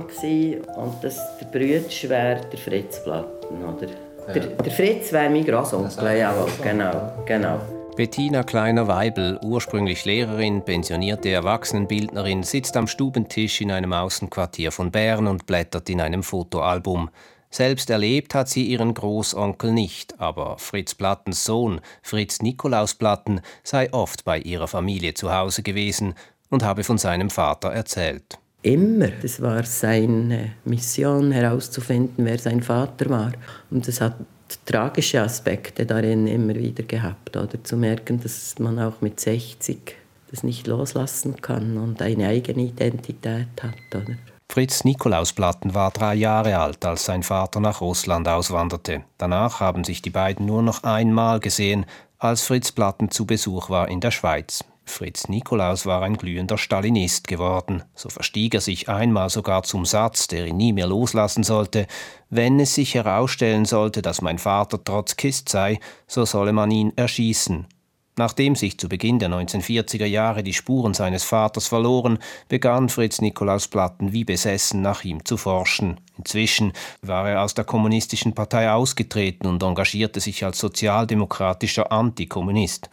und 0.76 0.94
das, 1.02 1.38
der 1.38 1.46
Brütsch 1.46 2.08
wäre 2.08 2.40
der 2.40 2.58
Fritz 2.58 3.02
Platten. 3.02 3.64
Oder? 3.64 3.88
Ja. 4.28 4.32
Der, 4.32 4.42
der, 4.42 4.72
Fritz 4.72 5.12
wäre 5.12 5.28
mein 5.28 5.44
Großonkel, 5.44 6.16
ja, 6.18 6.32
genau, 6.62 7.12
genau. 7.24 7.60
Bettina 7.96 8.42
Kleiner-Weibel, 8.42 9.40
ursprünglich 9.42 10.04
Lehrerin, 10.04 10.62
pensionierte 10.62 11.30
Erwachsenenbildnerin, 11.30 12.42
sitzt 12.42 12.76
am 12.76 12.86
Stubentisch 12.86 13.60
in 13.60 13.72
einem 13.72 13.92
Außenquartier 13.92 14.70
von 14.70 14.92
Bern 14.92 15.26
und 15.26 15.46
blättert 15.46 15.88
in 15.88 16.00
einem 16.00 16.22
Fotoalbum. 16.22 17.10
Selbst 17.50 17.90
erlebt 17.90 18.34
hat 18.34 18.48
sie 18.48 18.64
ihren 18.64 18.94
Großonkel 18.94 19.72
nicht, 19.72 20.20
aber 20.20 20.58
Fritz 20.58 20.94
Plattens 20.94 21.44
Sohn, 21.44 21.80
Fritz 22.02 22.42
Nikolaus 22.42 22.94
Platten, 22.94 23.40
sei 23.62 23.92
oft 23.92 24.24
bei 24.24 24.38
ihrer 24.38 24.68
Familie 24.68 25.14
zu 25.14 25.32
Hause 25.32 25.62
gewesen 25.62 26.14
und 26.50 26.62
habe 26.62 26.84
von 26.84 26.98
seinem 26.98 27.30
Vater 27.30 27.70
erzählt. 27.70 28.38
Immer. 28.62 29.08
Das 29.22 29.40
war 29.40 29.62
seine 29.62 30.54
Mission, 30.64 31.30
herauszufinden, 31.30 32.24
wer 32.24 32.38
sein 32.38 32.62
Vater 32.62 33.08
war. 33.10 33.32
Und 33.70 33.86
es 33.86 34.00
hat 34.00 34.16
tragische 34.64 35.22
Aspekte 35.22 35.86
darin 35.86 36.26
immer 36.26 36.54
wieder 36.54 36.82
gehabt. 36.82 37.36
Oder 37.36 37.62
zu 37.62 37.76
merken, 37.76 38.20
dass 38.20 38.58
man 38.58 38.78
auch 38.78 39.00
mit 39.00 39.20
60 39.20 39.96
das 40.30 40.42
nicht 40.42 40.66
loslassen 40.66 41.40
kann 41.40 41.76
und 41.78 42.02
eine 42.02 42.26
eigene 42.26 42.64
Identität 42.64 43.46
hat. 43.62 43.94
Oder? 43.94 44.16
Fritz 44.48 44.84
Nikolaus 44.84 45.32
Platten 45.32 45.74
war 45.74 45.90
drei 45.90 46.14
Jahre 46.14 46.58
alt, 46.58 46.84
als 46.84 47.04
sein 47.04 47.22
Vater 47.22 47.60
nach 47.60 47.80
Russland 47.80 48.26
auswanderte. 48.26 49.04
Danach 49.18 49.60
haben 49.60 49.84
sich 49.84 50.00
die 50.00 50.10
beiden 50.10 50.46
nur 50.46 50.62
noch 50.62 50.82
einmal 50.82 51.40
gesehen, 51.40 51.84
als 52.18 52.42
Fritz 52.42 52.72
Platten 52.72 53.10
zu 53.10 53.26
Besuch 53.26 53.68
war 53.68 53.88
in 53.88 54.00
der 54.00 54.10
Schweiz. 54.10 54.64
Fritz 54.88 55.28
Nikolaus 55.28 55.84
war 55.84 56.02
ein 56.02 56.16
glühender 56.16 56.56
Stalinist 56.56 57.26
geworden. 57.28 57.82
So 57.94 58.08
verstieg 58.08 58.54
er 58.54 58.60
sich 58.60 58.88
einmal 58.88 59.28
sogar 59.28 59.64
zum 59.64 59.84
Satz, 59.84 60.28
der 60.28 60.46
ihn 60.46 60.56
nie 60.56 60.72
mehr 60.72 60.86
loslassen 60.86 61.42
sollte: 61.42 61.86
Wenn 62.30 62.60
es 62.60 62.74
sich 62.74 62.94
herausstellen 62.94 63.64
sollte, 63.64 64.00
dass 64.00 64.22
mein 64.22 64.38
Vater 64.38 64.82
Trotzkist 64.82 65.48
sei, 65.48 65.80
so 66.06 66.24
solle 66.24 66.52
man 66.52 66.70
ihn 66.70 66.92
erschießen. 66.96 67.66
Nachdem 68.18 68.56
sich 68.56 68.78
zu 68.78 68.88
Beginn 68.88 69.18
der 69.18 69.28
1940er 69.28 70.06
Jahre 70.06 70.42
die 70.42 70.54
Spuren 70.54 70.94
seines 70.94 71.22
Vaters 71.22 71.68
verloren, 71.68 72.18
begann 72.48 72.88
Fritz 72.88 73.20
Nikolaus 73.20 73.68
Platten 73.68 74.12
wie 74.12 74.24
besessen 74.24 74.80
nach 74.80 75.04
ihm 75.04 75.22
zu 75.26 75.36
forschen. 75.36 76.00
Inzwischen 76.16 76.72
war 77.02 77.28
er 77.28 77.42
aus 77.42 77.52
der 77.52 77.66
kommunistischen 77.66 78.34
Partei 78.34 78.70
ausgetreten 78.70 79.46
und 79.46 79.62
engagierte 79.62 80.20
sich 80.20 80.44
als 80.44 80.58
sozialdemokratischer 80.58 81.92
Antikommunist. 81.92 82.88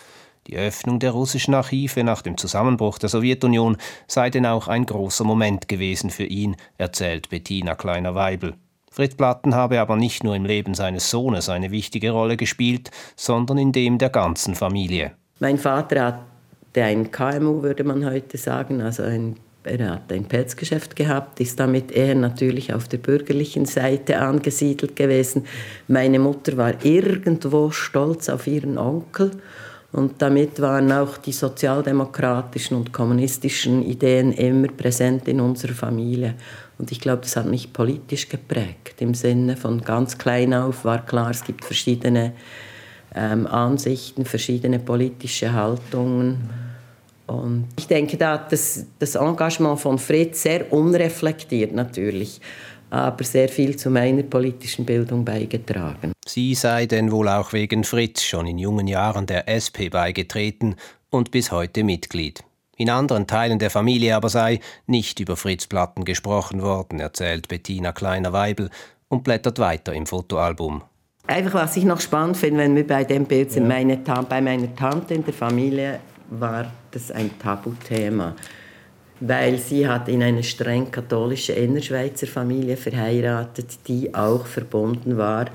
Die 0.47 0.57
Öffnung 0.57 0.99
der 0.99 1.11
russischen 1.11 1.53
Archive 1.53 2.03
nach 2.03 2.21
dem 2.21 2.37
Zusammenbruch 2.37 2.97
der 2.97 3.07
Sowjetunion 3.07 3.77
sei 4.07 4.29
denn 4.29 4.45
auch 4.45 4.67
ein 4.67 4.85
großer 4.85 5.23
Moment 5.23 5.69
gewesen 5.69 6.09
für 6.09 6.25
ihn, 6.25 6.57
erzählt 6.77 7.29
Bettina 7.29 7.75
Kleiner-Weibel. 7.75 8.55
Fritz 8.93 9.15
Platten 9.15 9.55
habe 9.55 9.81
aber 9.81 9.95
nicht 9.95 10.23
nur 10.23 10.35
im 10.35 10.45
Leben 10.45 10.75
seines 10.75 11.09
Sohnes 11.09 11.49
eine 11.49 11.71
wichtige 11.71 12.11
Rolle 12.11 12.37
gespielt, 12.37 12.91
sondern 13.15 13.57
in 13.57 13.71
dem 13.71 13.97
der 13.97 14.11
ganzen 14.11 14.53
Familie. 14.53 15.13
Mein 15.39 15.57
Vater 15.57 16.05
hatte 16.05 16.83
ein 16.83 17.09
KMU, 17.09 17.63
würde 17.63 17.83
man 17.83 18.05
heute 18.05 18.37
sagen, 18.37 18.81
also 18.81 19.01
ein, 19.01 19.37
er 19.63 19.93
hat 19.93 20.13
ein 20.13 20.25
Pelzgeschäft 20.25 20.95
gehabt, 20.95 21.39
ist 21.39 21.59
damit 21.59 21.91
eher 21.91 22.13
natürlich 22.13 22.71
auf 22.71 22.87
der 22.87 22.99
bürgerlichen 22.99 23.65
Seite 23.65 24.19
angesiedelt 24.19 24.95
gewesen. 24.95 25.47
Meine 25.87 26.19
Mutter 26.19 26.55
war 26.55 26.85
irgendwo 26.85 27.71
stolz 27.71 28.29
auf 28.29 28.45
ihren 28.45 28.77
Onkel 28.77 29.31
und 29.91 30.21
damit 30.21 30.59
waren 30.61 30.91
auch 30.91 31.17
die 31.17 31.31
sozialdemokratischen 31.31 32.77
und 32.77 32.93
kommunistischen 32.93 33.83
Ideen 33.83 34.33
immer 34.33 34.67
präsent 34.67 35.27
in 35.27 35.39
unserer 35.39 35.73
Familie. 35.73 36.35
Und 36.83 36.91
ich 36.91 36.99
glaube, 36.99 37.21
das 37.21 37.37
hat 37.37 37.45
mich 37.45 37.71
politisch 37.71 38.27
geprägt. 38.27 38.95
Im 38.99 39.13
Sinne 39.13 39.55
von 39.55 39.79
ganz 39.79 40.17
klein 40.17 40.53
auf 40.53 40.83
war 40.83 41.05
klar, 41.05 41.31
es 41.31 41.45
gibt 41.45 41.63
verschiedene 41.63 42.33
ähm, 43.15 43.47
Ansichten, 43.47 44.25
verschiedene 44.25 44.79
politische 44.79 45.53
Haltungen. 45.53 46.49
Und 47.25 47.69
ich 47.77 47.87
denke, 47.87 48.17
da 48.17 48.33
hat 48.33 48.51
das, 48.51 48.85
das 48.99 49.15
Engagement 49.15 49.79
von 49.79 49.97
Fritz 49.97 50.43
sehr 50.43 50.73
unreflektiert 50.73 51.71
natürlich 51.71 52.41
aber 52.89 53.23
sehr 53.23 53.47
viel 53.47 53.77
zu 53.77 53.89
meiner 53.89 54.23
politischen 54.23 54.83
Bildung 54.85 55.23
beigetragen. 55.23 56.11
Sie 56.27 56.53
sei 56.53 56.85
denn 56.85 57.13
wohl 57.13 57.29
auch 57.29 57.53
wegen 57.53 57.85
Fritz 57.85 58.23
schon 58.23 58.45
in 58.45 58.59
jungen 58.59 58.87
Jahren 58.87 59.25
der 59.25 59.47
SP 59.47 59.87
beigetreten 59.89 60.75
und 61.09 61.31
bis 61.31 61.49
heute 61.51 61.85
Mitglied. 61.85 62.43
In 62.77 62.89
anderen 62.89 63.27
Teilen 63.27 63.59
der 63.59 63.69
Familie 63.69 64.15
aber 64.15 64.29
sei 64.29 64.59
nicht 64.87 65.19
über 65.19 65.37
Fritz 65.37 65.67
Platten 65.67 66.05
gesprochen 66.05 66.61
worden, 66.61 66.99
erzählt 66.99 67.47
Bettina 67.47 67.91
Kleiner-Weibel 67.91 68.69
und 69.09 69.23
blättert 69.23 69.59
weiter 69.59 69.93
im 69.93 70.05
Fotoalbum. 70.05 70.81
Einfach, 71.27 71.53
was 71.53 71.77
ich 71.77 71.85
noch 71.85 72.01
spannend 72.01 72.37
finde, 72.37 72.61
wenn 72.61 72.75
wir 72.75 72.85
bei 72.85 73.03
dem 73.03 73.25
Bild 73.25 73.51
sind, 73.51 73.67
meine 73.67 73.97
bei 73.97 74.41
meiner 74.41 74.75
Tante 74.75 75.13
in 75.13 75.23
der 75.23 75.33
Familie 75.33 75.99
war 76.29 76.71
das 76.91 77.11
ein 77.11 77.37
Tabuthema 77.39 78.35
weil 79.27 79.57
sie 79.57 79.87
hat 79.87 80.09
in 80.09 80.21
eine 80.21 80.43
streng 80.43 80.91
katholische 80.91 81.53
Innerschweizer 81.53 82.27
Familie 82.27 82.75
verheiratet, 82.75 83.79
die 83.87 84.13
auch 84.13 84.45
verbunden 84.45 85.17
war 85.17 85.45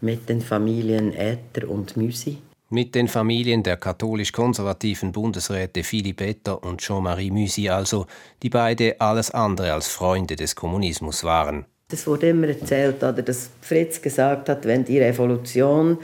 mit 0.00 0.28
den 0.28 0.40
Familien 0.40 1.14
Äther 1.14 1.68
und 1.68 1.96
Müsi. 1.96 2.38
Mit 2.74 2.96
den 2.96 3.06
Familien 3.06 3.62
der 3.62 3.76
katholisch-konservativen 3.76 5.12
Bundesräte 5.12 5.84
Philipp 5.84 6.20
Etter 6.20 6.60
und 6.64 6.80
Jean-Marie 6.80 7.30
Müsi 7.30 7.68
also, 7.68 8.06
die 8.42 8.50
beide 8.50 9.00
alles 9.00 9.30
andere 9.30 9.72
als 9.72 9.86
Freunde 9.86 10.34
des 10.34 10.56
Kommunismus 10.56 11.22
waren. 11.22 11.66
Es 11.92 12.04
wurde 12.04 12.30
immer 12.30 12.48
erzählt, 12.48 12.96
oder, 12.96 13.22
dass 13.22 13.50
Fritz 13.60 14.02
gesagt 14.02 14.48
hat, 14.48 14.64
wenn 14.64 14.84
die 14.84 14.98
Revolution 14.98 15.98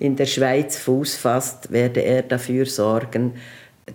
in 0.00 0.16
der 0.16 0.26
Schweiz 0.26 0.76
Fuß 0.78 1.14
fasst, 1.14 1.70
werde 1.70 2.00
er 2.00 2.22
dafür 2.22 2.66
sorgen, 2.66 3.34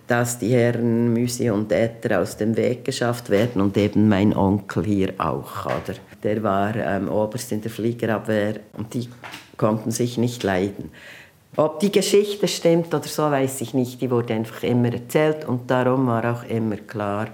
dass 0.06 0.38
die 0.38 0.54
Herren 0.54 1.12
Müsi 1.12 1.50
und 1.50 1.70
Äther 1.70 2.18
aus 2.18 2.38
dem 2.38 2.56
Weg 2.56 2.86
geschafft 2.86 3.28
werden 3.28 3.60
und 3.60 3.76
eben 3.76 4.08
mein 4.08 4.34
Onkel 4.34 4.86
hier 4.86 5.12
auch. 5.18 5.66
Oder? 5.66 5.98
Der 6.22 6.42
war 6.42 6.74
ähm, 6.76 7.10
Oberst 7.10 7.52
in 7.52 7.60
der 7.60 7.70
Fliegerabwehr 7.70 8.60
und 8.72 8.94
die 8.94 9.10
konnten 9.58 9.90
sich 9.90 10.16
nicht 10.16 10.42
leiden. 10.42 10.90
Ob 11.56 11.80
die 11.80 11.92
Geschichte 11.92 12.48
stimmt 12.48 12.94
oder 12.94 13.06
so, 13.06 13.24
weiß 13.24 13.60
ich 13.60 13.74
nicht. 13.74 14.00
Die 14.00 14.10
wurde 14.10 14.32
einfach 14.32 14.62
immer 14.62 14.90
erzählt 14.90 15.44
und 15.44 15.70
darum 15.70 16.06
war 16.06 16.32
auch 16.32 16.44
immer 16.44 16.76
klar, 16.76 17.28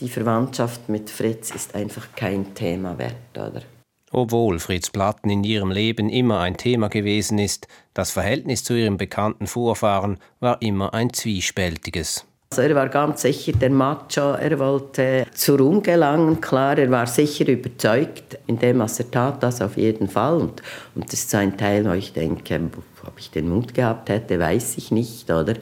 die 0.00 0.08
Verwandtschaft 0.08 0.88
mit 0.88 1.08
Fritz 1.10 1.52
ist 1.52 1.74
einfach 1.76 2.08
kein 2.16 2.54
Thema 2.54 2.98
wert. 2.98 3.14
Oder? 3.36 3.62
Obwohl 4.10 4.58
Fritz 4.58 4.90
Platten 4.90 5.30
in 5.30 5.44
ihrem 5.44 5.70
Leben 5.70 6.08
immer 6.08 6.40
ein 6.40 6.56
Thema 6.56 6.88
gewesen 6.88 7.38
ist, 7.38 7.68
das 7.94 8.10
Verhältnis 8.10 8.64
zu 8.64 8.74
ihrem 8.74 8.96
bekannten 8.96 9.46
Vorfahren 9.46 10.18
war 10.40 10.60
immer 10.60 10.92
ein 10.92 11.12
zwiespältiges. 11.12 12.26
Also 12.50 12.62
er 12.62 12.74
war 12.74 12.90
ganz 12.90 13.22
sicher 13.22 13.52
der 13.52 13.70
Macho, 13.70 14.32
er 14.32 14.58
wollte 14.58 15.26
zur 15.32 15.58
Ruhm 15.58 15.82
gelangen, 15.82 16.40
klar, 16.42 16.76
er 16.76 16.90
war 16.90 17.06
sicher 17.06 17.48
überzeugt 17.48 18.38
in 18.46 18.58
dem, 18.58 18.80
was 18.80 18.98
er 18.98 19.10
tat, 19.10 19.42
das 19.42 19.62
auf 19.62 19.78
jeden 19.78 20.08
Fall. 20.08 20.34
Und, 20.34 20.62
und 20.94 21.10
das 21.10 21.20
ist 21.20 21.34
ein 21.34 21.56
Teil, 21.56 21.86
wo 21.86 21.92
ich 21.92 22.12
denke, 22.12 22.60
ob 23.06 23.18
ich 23.18 23.30
den 23.30 23.48
Mut 23.48 23.74
gehabt 23.74 24.08
hätte, 24.08 24.38
weiß 24.38 24.76
ich 24.78 24.90
nicht, 24.90 25.30
oder? 25.30 25.54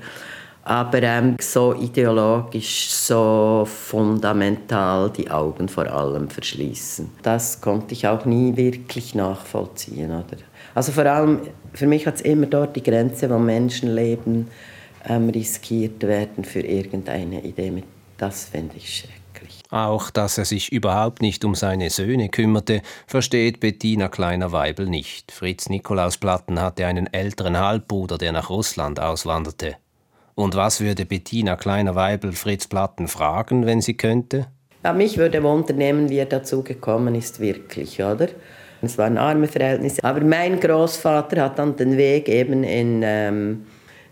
aber 0.70 1.02
ähm, 1.02 1.36
so 1.40 1.74
ideologisch, 1.74 2.90
so 2.90 3.66
fundamental 3.66 5.10
die 5.10 5.30
Augen 5.30 5.68
vor 5.68 5.86
allem 5.86 6.28
verschließen. 6.28 7.10
Das 7.22 7.60
konnte 7.60 7.94
ich 7.94 8.06
auch 8.06 8.24
nie 8.24 8.56
wirklich 8.56 9.14
nachvollziehen. 9.14 10.10
Oder? 10.10 10.36
Also 10.74 10.92
vor 10.92 11.06
allem, 11.06 11.40
für 11.72 11.86
mich 11.86 12.06
hat 12.06 12.16
es 12.16 12.20
immer 12.20 12.46
dort 12.46 12.76
die 12.76 12.82
Grenze, 12.82 13.30
wo 13.30 13.38
Menschenleben 13.38 14.48
ähm, 15.08 15.30
riskiert 15.30 16.02
werden 16.02 16.44
für 16.44 16.60
irgendeine 16.60 17.42
Idee. 17.42 17.82
Das 18.18 18.44
finde 18.44 18.76
ich 18.76 18.98
schrecklich. 18.98 19.19
Auch, 19.70 20.10
dass 20.10 20.36
er 20.36 20.44
sich 20.44 20.72
überhaupt 20.72 21.22
nicht 21.22 21.44
um 21.44 21.54
seine 21.54 21.90
Söhne 21.90 22.28
kümmerte, 22.28 22.82
versteht 23.06 23.60
Bettina 23.60 24.08
Kleiner-Weibel 24.08 24.88
nicht. 24.88 25.30
Fritz 25.30 25.68
Nikolaus 25.68 26.18
Platten 26.18 26.60
hatte 26.60 26.86
einen 26.86 27.12
älteren 27.12 27.56
Halbbruder, 27.56 28.18
der 28.18 28.32
nach 28.32 28.50
Russland 28.50 28.98
auswanderte. 28.98 29.76
Und 30.34 30.56
was 30.56 30.80
würde 30.80 31.06
Bettina 31.06 31.54
Kleiner-Weibel 31.54 32.32
Fritz 32.32 32.66
Platten 32.66 33.06
fragen, 33.06 33.64
wenn 33.64 33.80
sie 33.80 33.94
könnte? 33.94 34.48
Ja, 34.82 34.92
mich 34.92 35.18
würde 35.18 35.42
wundern, 35.42 36.08
wie 36.08 36.18
er 36.18 36.26
dazu 36.26 36.64
gekommen 36.64 37.14
ist, 37.14 37.38
wirklich, 37.38 38.02
oder? 38.02 38.28
Es 38.82 38.96
waren 38.98 39.18
arme 39.18 39.46
Verhältnisse. 39.46 40.02
Aber 40.02 40.20
mein 40.22 40.58
Großvater 40.58 41.42
hat 41.42 41.58
dann 41.58 41.76
den 41.76 41.96
Weg 41.96 42.28
eben 42.28 42.64
in 42.64 43.02
ähm, 43.04 43.66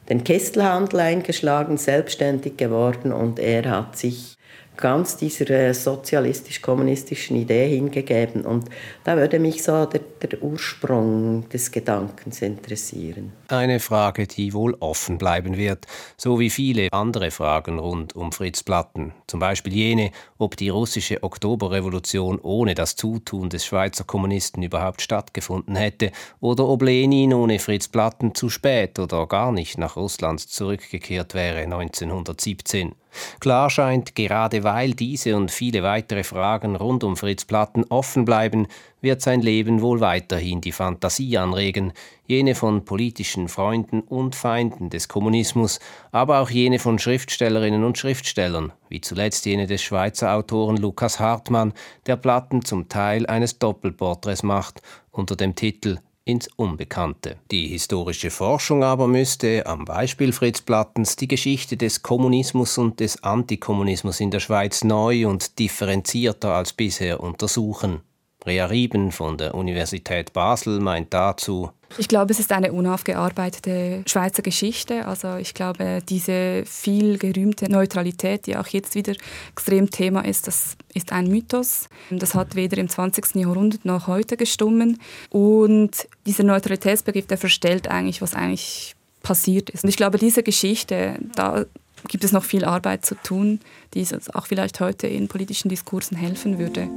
den 0.09 0.23
Kestelhandel 0.25 1.01
eingeschlagen, 1.01 1.79
selbstständig 1.79 2.57
geworden 2.57 3.13
und 3.13 3.39
er 3.39 3.69
hat 3.71 3.97
sich 3.97 4.38
ganz 4.79 5.17
dieser 5.17 5.51
äh, 5.51 5.75
sozialistisch-kommunistischen 5.75 7.37
Idee 7.37 7.69
hingegeben. 7.69 8.47
Und 8.47 8.69
da 9.05 9.17
würde 9.17 9.39
mich 9.39 9.63
so 9.63 9.85
der, 9.85 10.01
der, 10.23 10.43
Ursprung 10.43 11.49
des 11.51 11.71
Gedankens 11.71 12.41
interessieren. 12.41 13.33
Eine 13.51 13.81
Frage, 13.81 14.27
die 14.27 14.53
wohl 14.53 14.77
offen 14.79 15.17
bleiben 15.17 15.57
wird, 15.57 15.87
so 16.19 16.39
wie 16.39 16.51
viele 16.51 16.93
andere 16.93 17.31
Fragen 17.31 17.79
rund 17.79 18.15
um 18.15 18.31
Fritz 18.31 18.63
Platten. 18.63 19.15
Zum 19.27 19.41
Beispiel 19.41 19.73
jene, 19.73 20.11
ob 20.37 20.59
die 20.59 20.69
russische 20.69 21.23
Oktoberrevolution 21.23 22.41
ohne 22.41 22.75
das 22.75 22.95
Zutun 22.95 23.49
des 23.49 23.65
Schweizer 23.65 24.05
Kommunisten 24.05 24.63
überhaupt 24.63 25.01
stattgefunden 25.01 25.77
hätte 25.77 26.13
oder 26.41 26.69
ob 26.69 26.83
Lenin 26.83 27.33
ohne 27.33 27.59
Fritz 27.59 27.89
Platten 27.89 28.35
zu 28.35 28.51
spät 28.51 28.99
oder 28.99 29.27
gar 29.27 29.51
nicht 29.51 29.79
nach 29.79 29.97
Russland 29.97 30.41
zurückgekehrt 30.41 31.33
wäre 31.33 31.61
1917. 31.61 32.95
Klar 33.41 33.71
scheint, 33.71 34.15
gerade 34.15 34.63
weil 34.63 34.93
diese 34.93 35.37
und 35.37 35.51
viele 35.51 35.83
weitere 35.83 36.23
Fragen 36.23 36.77
rund 36.77 37.03
um 37.03 37.17
Fritz 37.17 37.47
Platten 37.47 37.85
offen 37.89 38.27
bleiben, 38.27 38.67
wird 39.01 39.23
sein 39.23 39.41
Leben 39.41 39.81
wohl 39.81 40.01
weiterhin 40.01 40.61
die 40.61 40.73
Fantasie 40.73 41.39
anregen, 41.39 41.93
jene 42.27 42.55
von 42.55 42.85
politischen 42.85 43.49
Freunden 43.49 44.01
und 44.01 44.35
Feinden 44.35 44.91
des 44.91 45.09
Kommunismus, 45.09 45.81
aber 46.11 46.41
auch 46.41 46.51
jene 46.51 46.79
von 46.79 46.99
Schriftstellerinnen 46.99 47.85
und 47.85 47.99
Schriftstellern, 47.99 48.73
wie 48.89 49.01
zuletzt 49.01 49.47
jene 49.47 49.67
des 49.67 49.83
Schweizer 49.83 50.35
Autoren 50.35 50.77
Lukas 50.77 51.21
Hartmann, 51.21 51.73
der 52.07 52.17
Platten 52.17 52.65
zum 52.65 52.89
Teil 52.89 53.27
eines 53.27 53.59
Doppelporträts 53.59 54.43
macht 54.43 54.83
unter 55.11 55.37
dem 55.37 55.55
Titel 55.55 55.99
ins 56.29 56.47
Unbekannte. 56.57 57.39
Die 57.51 57.69
historische 57.69 58.31
Forschung 58.31 58.85
aber 58.85 59.09
müsste, 59.09 59.65
am 59.65 59.87
Beispiel 59.87 60.33
Fritz 60.33 60.61
Plattens, 60.61 61.17
die 61.17 61.27
Geschichte 61.27 61.79
des 61.79 62.03
Kommunismus 62.03 62.77
und 62.77 63.01
des 63.01 63.23
Antikommunismus 63.25 64.21
in 64.21 64.31
der 64.31 64.41
Schweiz 64.41 64.85
neu 64.85 65.27
und 65.27 65.59
differenzierter 65.59 66.53
als 66.53 66.75
bisher 66.75 67.21
untersuchen. 67.21 68.03
Rea 68.49 68.67
Rieben 68.67 69.13
von 69.13 69.39
der 69.39 69.55
Universität 69.55 70.33
Basel 70.33 70.81
meint 70.81 71.15
dazu, 71.15 71.71
ich 71.97 72.07
glaube, 72.07 72.33
es 72.33 72.39
ist 72.39 72.53
eine 72.53 72.73
unaufgearbeitete 72.73 74.03
Schweizer 74.07 74.43
Geschichte. 74.43 75.07
Also 75.07 75.37
ich 75.37 75.55
glaube, 75.55 76.01
diese 76.07 76.65
viel 76.67 77.17
gerühmte 77.17 77.71
Neutralität, 77.71 78.47
die 78.47 78.57
auch 78.57 78.67
jetzt 78.67 78.95
wieder 78.95 79.15
extrem 79.53 79.91
Thema 79.91 80.25
ist, 80.25 80.47
das 80.47 80.77
ist 80.93 81.13
ein 81.13 81.29
Mythos. 81.29 81.89
Das 82.11 82.35
hat 82.35 82.57
weder 82.57 82.77
im 82.77 82.89
20. 82.89 83.37
Jahrhundert 83.37 83.85
noch 83.87 84.07
heute 84.07 84.37
gestummen. 84.37 85.01
Und 85.31 86.09
dieser 86.27 86.45
Neutralitätsbegriff, 86.45 87.27
der 87.27 87.39
verstellt 87.39 87.89
eigentlich, 87.89 88.21
was 88.21 88.35
eigentlich 88.35 88.95
passiert 89.23 89.71
ist. 89.71 89.85
Und 89.85 89.91
ich 89.91 89.97
glaube, 89.97 90.19
diese 90.19 90.43
Geschichte, 90.43 91.19
da 91.35 91.65
gibt 92.07 92.23
es 92.23 92.33
noch 92.33 92.45
viel 92.45 92.65
Arbeit 92.65 93.07
zu 93.07 93.15
tun, 93.15 93.61
die 93.95 94.07
auch 94.35 94.47
vielleicht 94.47 94.81
heute 94.81 95.07
in 95.07 95.29
politischen 95.29 95.69
Diskursen 95.69 96.17
helfen 96.17 96.59
würde. 96.59 96.89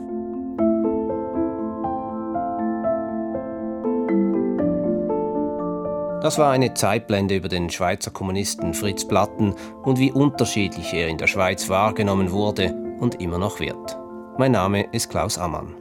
Das 6.22 6.38
war 6.38 6.52
eine 6.52 6.76
Zeitblende 6.76 7.36
über 7.36 7.50
den 7.50 7.72
Schweizer 7.72 8.12
Kommunisten 8.12 8.76
Fritz 8.76 9.08
Platten 9.08 9.56
und 9.82 9.98
wie 9.98 10.12
unterschiedlich 10.12 10.94
er 10.94 11.08
in 11.08 11.18
der 11.18 11.26
Schweiz 11.26 11.68
wahrgenommen 11.68 12.32
wurde 12.32 12.76
und 13.00 13.20
immer 13.20 13.40
noch 13.40 13.60
wird. 13.60 13.98
Mein 14.38 14.52
Name 14.52 14.84
ist 14.92 15.10
Klaus 15.10 15.40
Ammann. 15.40 15.81